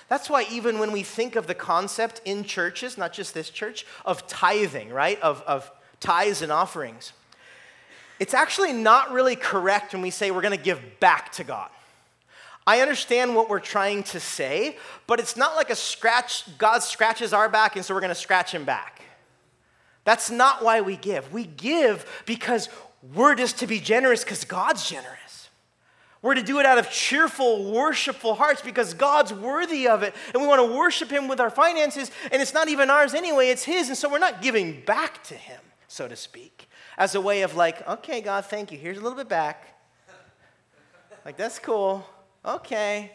That's 0.08 0.30
why, 0.30 0.46
even 0.52 0.80
when 0.80 0.92
we 0.92 1.04
think 1.04 1.36
of 1.36 1.48
the 1.48 1.56
concept 1.56 2.22
in 2.26 2.44
churches, 2.44 2.98
not 2.98 3.12
just 3.12 3.34
this 3.34 3.50
church, 3.50 3.86
of 4.06 4.28
tithing, 4.28 4.90
right? 4.90 5.20
Of, 5.22 5.42
of 5.48 5.72
tithes 6.00 6.42
and 6.42 6.52
offerings, 6.52 7.12
it's 8.20 8.34
actually 8.34 8.72
not 8.72 9.12
really 9.12 9.36
correct 9.36 9.94
when 9.94 10.02
we 10.02 10.12
say 10.12 10.32
we're 10.32 10.42
going 10.42 10.58
to 10.58 10.64
give 10.64 11.00
back 11.00 11.32
to 11.34 11.44
God. 11.44 11.70
I 12.68 12.82
understand 12.82 13.36
what 13.36 13.50
we're 13.50 13.60
trying 13.60 14.04
to 14.04 14.20
say, 14.20 14.78
but 15.06 15.20
it's 15.20 15.36
not 15.36 15.56
like 15.56 15.70
a 15.70 15.76
scratch, 15.76 16.58
God 16.58 16.80
scratches 16.80 17.34
our 17.34 17.50
back, 17.50 17.76
and 17.76 17.84
so 17.84 17.94
we're 17.94 18.00
going 18.00 18.10
to 18.10 18.16
scratch 18.16 18.52
him 18.52 18.64
back. 18.64 19.02
That's 20.06 20.32
not 20.32 20.64
why 20.64 20.82
we 20.82 20.96
give. 20.96 21.34
We 21.34 21.46
give 21.46 22.24
because 22.26 22.70
we're 23.14 23.36
just 23.36 23.60
to 23.60 23.68
be 23.68 23.80
generous 23.80 24.24
because 24.24 24.46
God's 24.46 24.90
generous. 24.90 25.50
We're 26.22 26.36
to 26.36 26.42
do 26.42 26.60
it 26.60 26.66
out 26.66 26.80
of 26.80 26.90
cheerful, 26.90 27.72
worshipful 27.72 28.34
hearts 28.34 28.62
because 28.62 28.96
God's 28.96 29.32
worthy 29.32 29.88
of 29.88 30.02
it. 30.02 30.16
And 30.34 30.42
we 30.42 30.48
want 30.48 30.60
to 30.60 30.76
worship 30.76 31.12
Him 31.12 31.28
with 31.28 31.40
our 31.40 31.52
finances, 31.52 32.10
and 32.32 32.42
it's 32.42 32.54
not 32.54 32.68
even 32.68 32.90
ours 32.90 33.14
anyway, 33.14 33.50
it's 33.50 33.64
His. 33.64 33.90
And 33.90 33.98
so 33.98 34.10
we're 34.10 34.18
not 34.18 34.42
giving 34.42 34.82
back 34.86 35.24
to 35.26 35.36
Him, 35.36 35.60
so 35.88 36.08
to 36.08 36.16
speak, 36.16 36.68
as 36.98 37.14
a 37.14 37.22
way 37.22 37.44
of 37.44 37.56
like, 37.56 37.88
okay, 37.88 38.22
God, 38.22 38.46
thank 38.46 38.72
you. 38.72 38.78
Here's 38.80 38.98
a 38.98 39.02
little 39.02 39.18
bit 39.18 39.30
back. 39.30 39.78
Like, 41.26 41.38
that's 41.38 41.60
cool. 41.60 42.04
Okay. 42.44 43.12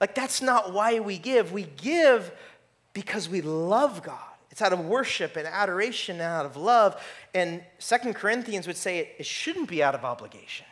Like, 0.00 0.14
that's 0.14 0.42
not 0.42 0.72
why 0.72 0.98
we 1.00 1.18
give. 1.18 1.52
We 1.52 1.64
give 1.76 2.32
because 2.92 3.28
we 3.28 3.40
love 3.40 4.02
God. 4.02 4.18
It's 4.56 4.62
out 4.62 4.72
of 4.72 4.86
worship 4.86 5.36
and 5.36 5.46
adoration 5.46 6.14
and 6.14 6.22
out 6.22 6.46
of 6.46 6.56
love. 6.56 6.98
And 7.34 7.62
Second 7.78 8.14
Corinthians 8.14 8.66
would 8.66 8.78
say 8.78 9.00
it, 9.00 9.14
it 9.18 9.26
shouldn't 9.26 9.68
be 9.68 9.82
out 9.82 9.94
of 9.94 10.02
obligation, 10.02 10.64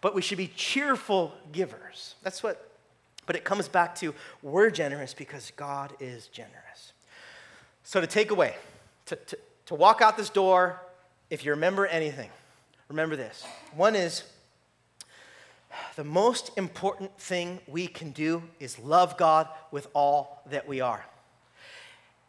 but 0.00 0.14
we 0.14 0.22
should 0.22 0.38
be 0.38 0.46
cheerful 0.56 1.34
givers. 1.52 2.14
That's 2.22 2.42
what, 2.42 2.70
but 3.26 3.36
it 3.36 3.44
comes 3.44 3.68
back 3.68 3.94
to 3.96 4.14
we're 4.42 4.70
generous 4.70 5.12
because 5.12 5.52
God 5.56 5.92
is 6.00 6.28
generous. 6.28 6.94
So 7.84 8.00
to 8.00 8.06
take 8.06 8.30
away, 8.30 8.54
to, 9.04 9.16
to, 9.16 9.38
to 9.66 9.74
walk 9.74 10.00
out 10.00 10.16
this 10.16 10.30
door, 10.30 10.80
if 11.28 11.44
you 11.44 11.50
remember 11.50 11.86
anything, 11.86 12.30
remember 12.88 13.14
this. 13.14 13.44
One 13.76 13.94
is 13.94 14.22
the 15.96 16.04
most 16.04 16.50
important 16.56 17.20
thing 17.20 17.60
we 17.66 17.88
can 17.88 18.12
do 18.12 18.42
is 18.58 18.78
love 18.78 19.18
God 19.18 19.48
with 19.70 19.86
all 19.92 20.40
that 20.48 20.66
we 20.66 20.80
are. 20.80 21.04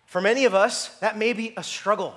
For 0.09 0.21
many 0.21 0.45
of 0.45 0.55
us, 0.55 0.87
that 1.01 1.19
may 1.19 1.33
be 1.33 1.53
a 1.55 1.61
struggle. 1.61 2.15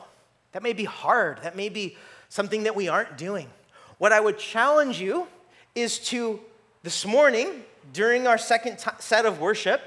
That 0.52 0.62
may 0.62 0.72
be 0.72 0.84
hard. 0.84 1.42
That 1.42 1.56
may 1.56 1.68
be 1.68 1.98
something 2.30 2.62
that 2.62 2.74
we 2.74 2.88
aren't 2.88 3.18
doing. 3.18 3.50
What 3.98 4.12
I 4.12 4.20
would 4.20 4.38
challenge 4.38 4.98
you 4.98 5.26
is 5.74 5.98
to, 6.06 6.40
this 6.82 7.04
morning, 7.04 7.64
during 7.92 8.26
our 8.26 8.38
second 8.38 8.78
t- 8.78 8.90
set 8.98 9.26
of 9.26 9.40
worship, 9.40 9.82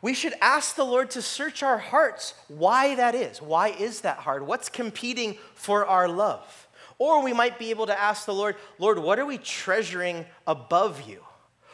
we 0.00 0.14
should 0.14 0.32
ask 0.40 0.76
the 0.76 0.84
Lord 0.84 1.10
to 1.10 1.20
search 1.20 1.62
our 1.62 1.76
hearts 1.76 2.32
why 2.48 2.94
that 2.94 3.14
is. 3.14 3.42
Why 3.42 3.68
is 3.68 4.00
that 4.00 4.16
hard? 4.16 4.46
What's 4.46 4.70
competing 4.70 5.36
for 5.54 5.84
our 5.84 6.08
love? 6.08 6.66
Or 6.96 7.22
we 7.22 7.34
might 7.34 7.58
be 7.58 7.68
able 7.68 7.84
to 7.84 8.00
ask 8.00 8.24
the 8.24 8.32
Lord, 8.32 8.56
Lord, 8.78 8.98
what 8.98 9.18
are 9.18 9.26
we 9.26 9.36
treasuring 9.36 10.24
above 10.46 11.06
you? 11.06 11.22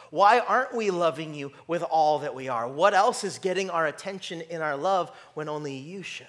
Why 0.09 0.39
aren't 0.39 0.75
we 0.75 0.91
loving 0.91 1.33
you 1.33 1.51
with 1.67 1.83
all 1.83 2.19
that 2.19 2.33
we 2.33 2.47
are? 2.47 2.67
What 2.67 2.93
else 2.93 3.23
is 3.23 3.37
getting 3.37 3.69
our 3.69 3.87
attention 3.87 4.41
in 4.41 4.61
our 4.61 4.75
love 4.75 5.11
when 5.33 5.49
only 5.49 5.75
you 5.75 6.03
should? 6.03 6.27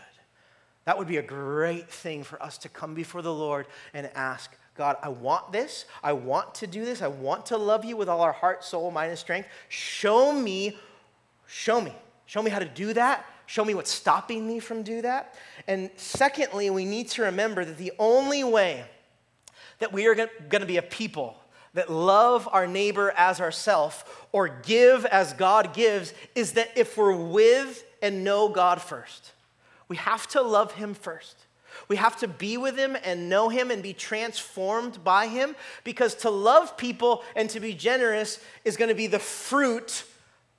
That 0.84 0.98
would 0.98 1.08
be 1.08 1.18
a 1.18 1.22
great 1.22 1.90
thing 1.90 2.24
for 2.24 2.42
us 2.42 2.58
to 2.58 2.68
come 2.68 2.94
before 2.94 3.22
the 3.22 3.32
Lord 3.32 3.66
and 3.94 4.10
ask 4.14 4.56
God, 4.76 4.96
I 5.02 5.10
want 5.10 5.52
this. 5.52 5.84
I 6.02 6.14
want 6.14 6.54
to 6.56 6.66
do 6.66 6.84
this. 6.84 7.02
I 7.02 7.08
want 7.08 7.46
to 7.46 7.58
love 7.58 7.84
you 7.84 7.96
with 7.98 8.08
all 8.08 8.22
our 8.22 8.32
heart, 8.32 8.64
soul, 8.64 8.90
mind, 8.90 9.10
and 9.10 9.18
strength. 9.18 9.48
Show 9.68 10.32
me, 10.32 10.78
show 11.46 11.80
me. 11.80 11.92
Show 12.24 12.42
me 12.42 12.50
how 12.50 12.60
to 12.60 12.64
do 12.64 12.92
that. 12.94 13.26
Show 13.46 13.64
me 13.64 13.74
what's 13.74 13.90
stopping 13.90 14.46
me 14.46 14.58
from 14.58 14.82
do 14.82 15.02
that. 15.02 15.34
And 15.66 15.90
secondly, 15.96 16.70
we 16.70 16.84
need 16.84 17.08
to 17.10 17.22
remember 17.22 17.64
that 17.64 17.76
the 17.76 17.92
only 17.98 18.44
way 18.44 18.84
that 19.80 19.92
we 19.92 20.06
are 20.06 20.14
going 20.14 20.60
to 20.60 20.66
be 20.66 20.76
a 20.76 20.82
people 20.82 21.36
that 21.74 21.90
love 21.90 22.48
our 22.52 22.66
neighbor 22.66 23.12
as 23.16 23.40
ourself 23.40 24.26
or 24.32 24.48
give 24.48 25.04
as 25.06 25.32
God 25.32 25.72
gives 25.72 26.12
is 26.34 26.52
that 26.52 26.70
if 26.76 26.96
we're 26.96 27.14
with 27.14 27.84
and 28.02 28.24
know 28.24 28.48
God 28.48 28.80
first, 28.80 29.32
we 29.88 29.96
have 29.96 30.26
to 30.28 30.42
love 30.42 30.72
Him 30.72 30.94
first. 30.94 31.36
We 31.88 31.96
have 31.96 32.16
to 32.18 32.28
be 32.28 32.56
with 32.56 32.76
Him 32.76 32.96
and 33.04 33.28
know 33.28 33.48
Him 33.48 33.70
and 33.70 33.82
be 33.82 33.92
transformed 33.92 35.02
by 35.02 35.26
Him 35.26 35.54
because 35.84 36.14
to 36.16 36.30
love 36.30 36.76
people 36.76 37.22
and 37.36 37.48
to 37.50 37.60
be 37.60 37.72
generous 37.72 38.42
is 38.64 38.76
going 38.76 38.88
to 38.88 38.94
be 38.94 39.06
the 39.06 39.18
fruit 39.18 40.04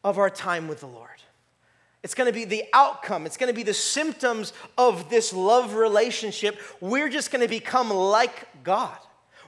of 0.04 0.18
our 0.18 0.30
time 0.30 0.68
with 0.68 0.80
the 0.80 0.88
Lord. 0.88 1.10
It's 2.04 2.16
going 2.16 2.28
to 2.28 2.34
be 2.34 2.46
the 2.46 2.64
outcome. 2.74 3.26
It's 3.26 3.38
going 3.38 3.50
to 3.52 3.56
be 3.56 3.64
the 3.64 3.74
symptoms 3.74 4.54
of 4.78 5.10
this 5.10 5.34
love 5.34 5.76
relationship. 5.76 6.60
We're 6.80 7.10
just 7.10 7.32
going 7.32 7.44
to 7.44 7.48
become 7.48 7.92
like 7.92 8.48
God. 8.64 8.98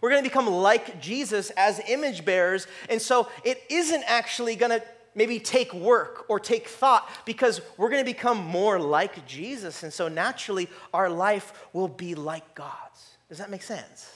We're 0.04 0.10
going 0.10 0.22
to 0.22 0.30
become 0.30 0.48
like 0.48 1.00
Jesus 1.00 1.50
as 1.52 1.80
image 1.88 2.26
bearers. 2.26 2.68
And 2.90 3.02
so 3.02 3.30
it 3.46 3.64
isn't 3.70 4.04
actually 4.06 4.58
going 4.58 4.78
to 4.78 4.84
maybe 5.16 5.40
take 5.40 5.74
work 5.74 6.26
or 6.28 6.42
take 6.42 6.68
thought 6.68 7.10
because 7.24 7.62
we're 7.78 7.90
going 7.90 8.04
to 8.04 8.12
become 8.12 8.38
more 8.38 8.82
like 8.82 9.26
Jesus. 9.26 9.82
And 9.82 9.94
so 9.94 10.10
naturally, 10.10 10.68
our 10.94 11.10
life 11.10 11.54
will 11.72 11.88
be 11.88 12.16
like 12.16 12.54
God's. 12.54 13.12
Does 13.30 13.38
that 13.38 13.50
make 13.50 13.64
sense? 13.64 14.12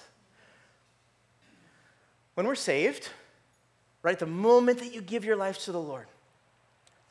When 2.33 2.45
we're 2.47 2.55
saved, 2.55 3.07
right, 4.03 4.19
the 4.19 4.25
moment 4.25 4.79
that 4.79 4.93
you 4.93 4.99
give 4.99 5.23
your 5.23 5.37
life 5.37 5.57
to 5.59 5.71
the 5.71 5.79
Lord, 5.79 6.07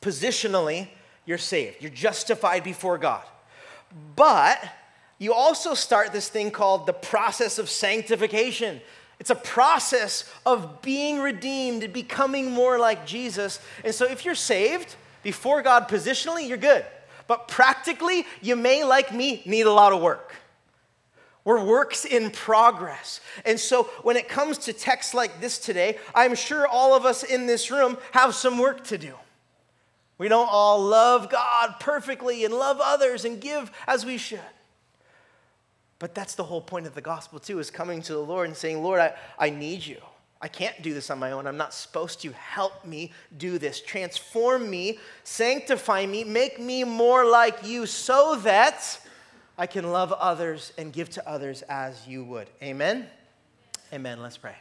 positionally, 0.03 0.87
you're 1.25 1.39
saved. 1.39 1.77
You're 1.81 1.89
justified 1.89 2.63
before 2.63 2.99
God. 2.99 3.23
But 4.15 4.63
you 5.19 5.33
also 5.33 5.73
start 5.73 6.13
this 6.13 6.29
thing 6.29 6.51
called 6.51 6.85
the 6.85 6.93
process 6.93 7.57
of 7.57 7.69
sanctification. 7.69 8.81
It's 9.19 9.31
a 9.31 9.35
process 9.35 10.31
of 10.45 10.81
being 10.81 11.19
redeemed, 11.19 11.83
and 11.83 11.91
becoming 11.91 12.51
more 12.51 12.77
like 12.77 13.07
Jesus. 13.07 13.59
And 13.83 13.93
so 13.93 14.05
if 14.05 14.25
you're 14.25 14.35
saved 14.35 14.95
before 15.23 15.61
God 15.63 15.87
positionally, 15.87 16.47
you're 16.47 16.57
good. 16.57 16.85
But 17.25 17.47
practically, 17.47 18.25
you 18.41 18.55
may, 18.55 18.83
like 18.83 19.13
me, 19.13 19.41
need 19.45 19.65
a 19.65 19.71
lot 19.71 19.91
of 19.91 20.01
work. 20.01 20.33
We're 21.43 21.63
works 21.63 22.05
in 22.05 22.29
progress. 22.29 23.21
And 23.45 23.59
so 23.59 23.83
when 24.03 24.17
it 24.17 24.27
comes 24.27 24.57
to 24.59 24.73
texts 24.73 25.13
like 25.13 25.41
this 25.41 25.57
today, 25.57 25.97
I'm 26.13 26.35
sure 26.35 26.67
all 26.67 26.93
of 26.93 27.05
us 27.05 27.23
in 27.23 27.47
this 27.47 27.71
room 27.71 27.97
have 28.11 28.35
some 28.35 28.57
work 28.57 28.83
to 28.85 28.97
do. 28.97 29.13
We 30.17 30.27
don't 30.27 30.49
all 30.51 30.81
love 30.81 31.29
God 31.29 31.75
perfectly 31.79 32.43
and 32.43 32.53
love 32.53 32.79
others 32.81 33.23
and 33.23 33.39
give 33.39 33.71
as 33.87 34.05
we 34.05 34.17
should. 34.17 34.39
But 35.99 36.13
that's 36.13 36.35
the 36.35 36.43
whole 36.43 36.61
point 36.61 36.85
of 36.85 36.93
the 36.93 37.01
gospel, 37.01 37.39
too, 37.39 37.59
is 37.59 37.71
coming 37.71 38.01
to 38.03 38.13
the 38.13 38.21
Lord 38.21 38.47
and 38.47 38.55
saying, 38.55 38.83
Lord, 38.83 38.99
I, 38.99 39.13
I 39.39 39.49
need 39.49 39.85
you. 39.85 39.97
I 40.39 40.47
can't 40.47 40.79
do 40.83 40.93
this 40.93 41.09
on 41.09 41.17
my 41.17 41.31
own. 41.31 41.47
I'm 41.47 41.57
not 41.57 41.73
supposed 41.73 42.21
to. 42.21 42.31
Help 42.33 42.85
me 42.85 43.11
do 43.37 43.57
this. 43.57 43.81
Transform 43.81 44.69
me, 44.69 44.99
sanctify 45.23 46.05
me, 46.05 46.23
make 46.23 46.59
me 46.59 46.83
more 46.83 47.25
like 47.25 47.65
you 47.65 47.87
so 47.87 48.35
that 48.43 48.99
I 49.57 49.65
can 49.65 49.91
love 49.91 50.13
others 50.13 50.73
and 50.77 50.93
give 50.93 51.09
to 51.11 51.27
others 51.27 51.63
as 51.63 52.07
you 52.07 52.23
would. 52.25 52.47
Amen? 52.61 53.07
Amen. 53.91 54.21
Let's 54.21 54.37
pray. 54.37 54.55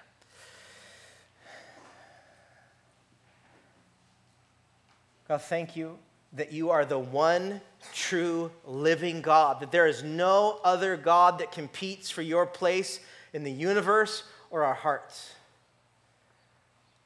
God, 5.29 5.43
thank 5.43 5.77
you 5.77 5.99
that 6.37 6.53
you 6.53 6.71
are 6.71 6.85
the 6.85 6.99
one 6.99 7.61
true 7.95 8.51
living 8.67 9.23
God, 9.23 9.61
that 9.61 9.73
there 9.73 9.87
is 9.87 10.03
no 10.03 10.61
other 10.65 10.97
God 10.97 11.39
that 11.39 11.51
competes 11.51 12.11
for 12.11 12.23
your 12.23 12.47
place 12.47 13.01
in 13.33 13.43
the 13.43 13.51
universe 13.51 14.23
or 14.51 14.63
our 14.65 14.75
hearts. 14.75 15.33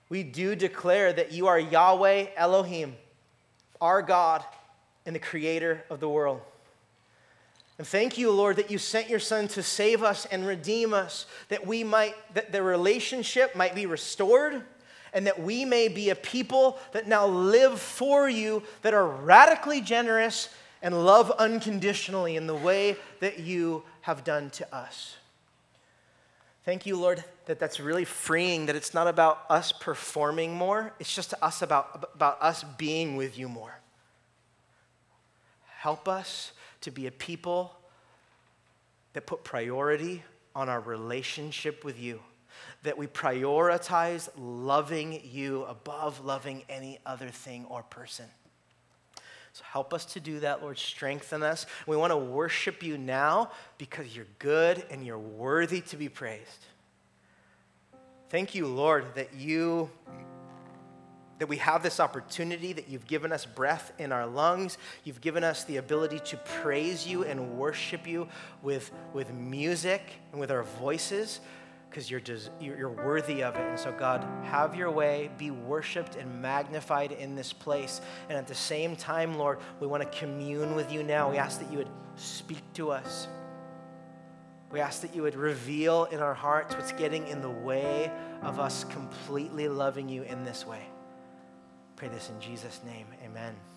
We 0.09 0.25
do 0.25 0.57
declare 0.57 1.13
that 1.13 1.33
you 1.33 1.47
are 1.47 1.59
Yahweh 1.59 2.27
Elohim, 2.37 2.97
our 3.81 4.03
God 4.03 4.45
and 5.07 5.15
the 5.15 5.21
creator 5.21 5.85
of 5.89 6.01
the 6.01 6.09
world. 6.09 6.41
And 7.79 7.87
thank 7.87 8.19
you, 8.19 8.31
Lord, 8.31 8.57
that 8.57 8.71
you 8.71 8.77
sent 8.77 9.09
your 9.09 9.21
son 9.21 9.49
to 9.49 9.63
save 9.63 10.03
us 10.03 10.27
and 10.27 10.47
redeem 10.47 10.93
us, 10.93 11.27
that 11.49 11.67
we 11.67 11.85
might, 11.85 12.15
that 12.35 12.53
the 12.53 12.63
relationship 12.63 13.55
might 13.57 13.75
be 13.75 13.87
restored 13.87 14.63
and 15.13 15.27
that 15.27 15.43
we 15.43 15.65
may 15.65 15.89
be 15.89 16.11
a 16.11 16.15
people 16.15 16.79
that 16.93 17.09
now 17.09 17.27
live 17.27 17.81
for 17.81 18.29
you, 18.29 18.63
that 18.83 18.95
are 18.95 19.07
radically 19.07 19.81
generous 19.81 20.49
and 20.83 21.05
love 21.05 21.31
unconditionally 21.33 22.37
in 22.37 22.47
the 22.47 22.55
way 22.55 22.97
that 23.21 23.39
you 23.39 23.83
have 24.03 24.25
done 24.25 24.51
to 24.51 24.75
us. 24.75 25.17
Thank 26.65 26.87
you, 26.87 26.97
Lord, 26.97 27.25
that 27.47 27.59
that's 27.59 27.81
really 27.81 28.05
freeing, 28.05 28.67
that 28.67 28.77
it's 28.77 28.95
not 28.95 29.09
about 29.09 29.45
us 29.49 29.73
performing 29.73 30.55
more, 30.55 30.93
it's 31.01 31.15
just 31.15 31.35
us 31.43 31.63
about, 31.63 32.11
about 32.15 32.39
us 32.41 32.65
being 32.79 33.17
with 33.17 33.39
you 33.39 33.49
more. 33.49 33.79
Help 35.79 36.09
us 36.09 36.53
to 36.83 36.91
be 36.91 37.07
a 37.07 37.11
people 37.11 37.75
that 39.15 39.27
put 39.27 39.43
priority 39.43 40.23
on 40.55 40.69
our 40.69 40.81
relationship 40.81 41.85
with 41.85 41.99
you, 41.99 42.21
that 42.83 42.97
we 42.97 43.07
prioritize 43.07 44.29
loving 44.37 45.21
you 45.25 45.65
above 45.65 46.25
loving 46.25 46.63
any 46.69 46.99
other 47.05 47.29
thing 47.29 47.67
or 47.69 47.83
person. 47.83 48.27
So 49.53 49.65
help 49.65 49.93
us 49.93 50.05
to 50.07 50.21
do 50.21 50.41
that, 50.41 50.63
Lord. 50.63 50.79
Strengthen 50.79 51.43
us. 51.43 51.67
We 51.87 51.97
want 51.97 52.13
to 52.13 52.17
worship 52.17 52.83
you 52.83 52.97
now 52.97 53.51
because 53.79 54.15
you're 54.15 54.27
good 54.39 54.85
and 54.91 55.05
you're 55.05 55.19
worthy 55.19 55.81
to 55.83 55.97
be 55.97 56.09
praised. 56.09 56.67
Thank 58.29 58.55
you, 58.55 58.67
Lord, 58.67 59.07
that 59.17 59.35
you 59.35 59.91
that 61.41 61.49
we 61.49 61.57
have 61.57 61.83
this 61.83 62.01
opportunity, 62.01 62.75
that 62.75 62.87
you've 62.91 63.07
given 63.07 63.33
us 63.33 63.47
breath 63.47 63.95
in 63.99 64.13
our 64.13 64.27
lungs. 64.27 64.77
You've 65.05 65.23
given 65.23 65.43
us 65.43 65.65
the 65.65 65.79
ability 65.79 66.19
to 66.27 66.37
praise 66.37 67.07
you 67.07 67.25
and 67.25 67.57
worship 67.57 68.07
you 68.07 68.29
with, 68.63 68.91
with 69.15 69.33
music 69.33 70.03
and 70.33 70.41
with 70.41 70.51
our 70.51 70.65
voices 70.65 71.41
because 71.91 72.09
you're, 72.09 72.21
just, 72.21 72.51
you're 72.61 72.89
worthy 72.89 73.43
of 73.43 73.57
it. 73.57 73.69
And 73.69 73.79
so, 73.79 73.91
God, 73.91 74.25
have 74.45 74.77
your 74.77 74.93
way, 74.93 75.29
be 75.37 75.51
worshiped 75.51 76.15
and 76.15 76.41
magnified 76.41 77.11
in 77.11 77.35
this 77.35 77.53
place. 77.53 78.01
And 78.29 78.39
at 78.39 78.47
the 78.47 78.55
same 78.55 78.95
time, 78.95 79.37
Lord, 79.37 79.59
we 79.81 79.89
want 79.89 80.05
to 80.05 80.19
commune 80.19 80.77
with 80.77 80.93
you 80.93 81.03
now. 81.03 81.29
We 81.31 81.37
ask 81.37 81.59
that 81.61 81.71
you 81.71 81.79
would 81.79 81.91
speak 82.15 82.63
to 82.75 82.93
us. 82.93 83.27
We 84.71 84.79
ask 84.79 85.03
that 85.03 85.17
you 85.17 85.23
would 85.23 85.35
reveal 85.35 86.05
in 86.05 86.21
our 86.21 86.35
hearts 86.35 86.77
what's 86.77 86.93
getting 86.93 87.27
in 87.27 87.43
the 87.43 87.51
way 87.51 88.13
of 88.43 88.61
us 88.61 88.85
completely 88.85 89.67
loving 89.67 90.09
you 90.09 90.23
in 90.23 90.45
this 90.45 90.65
way. 90.65 90.87
Pray 91.97 92.07
this 92.07 92.31
in 92.31 92.41
Jesus' 92.41 92.81
name. 92.87 93.07
Amen. 93.25 93.70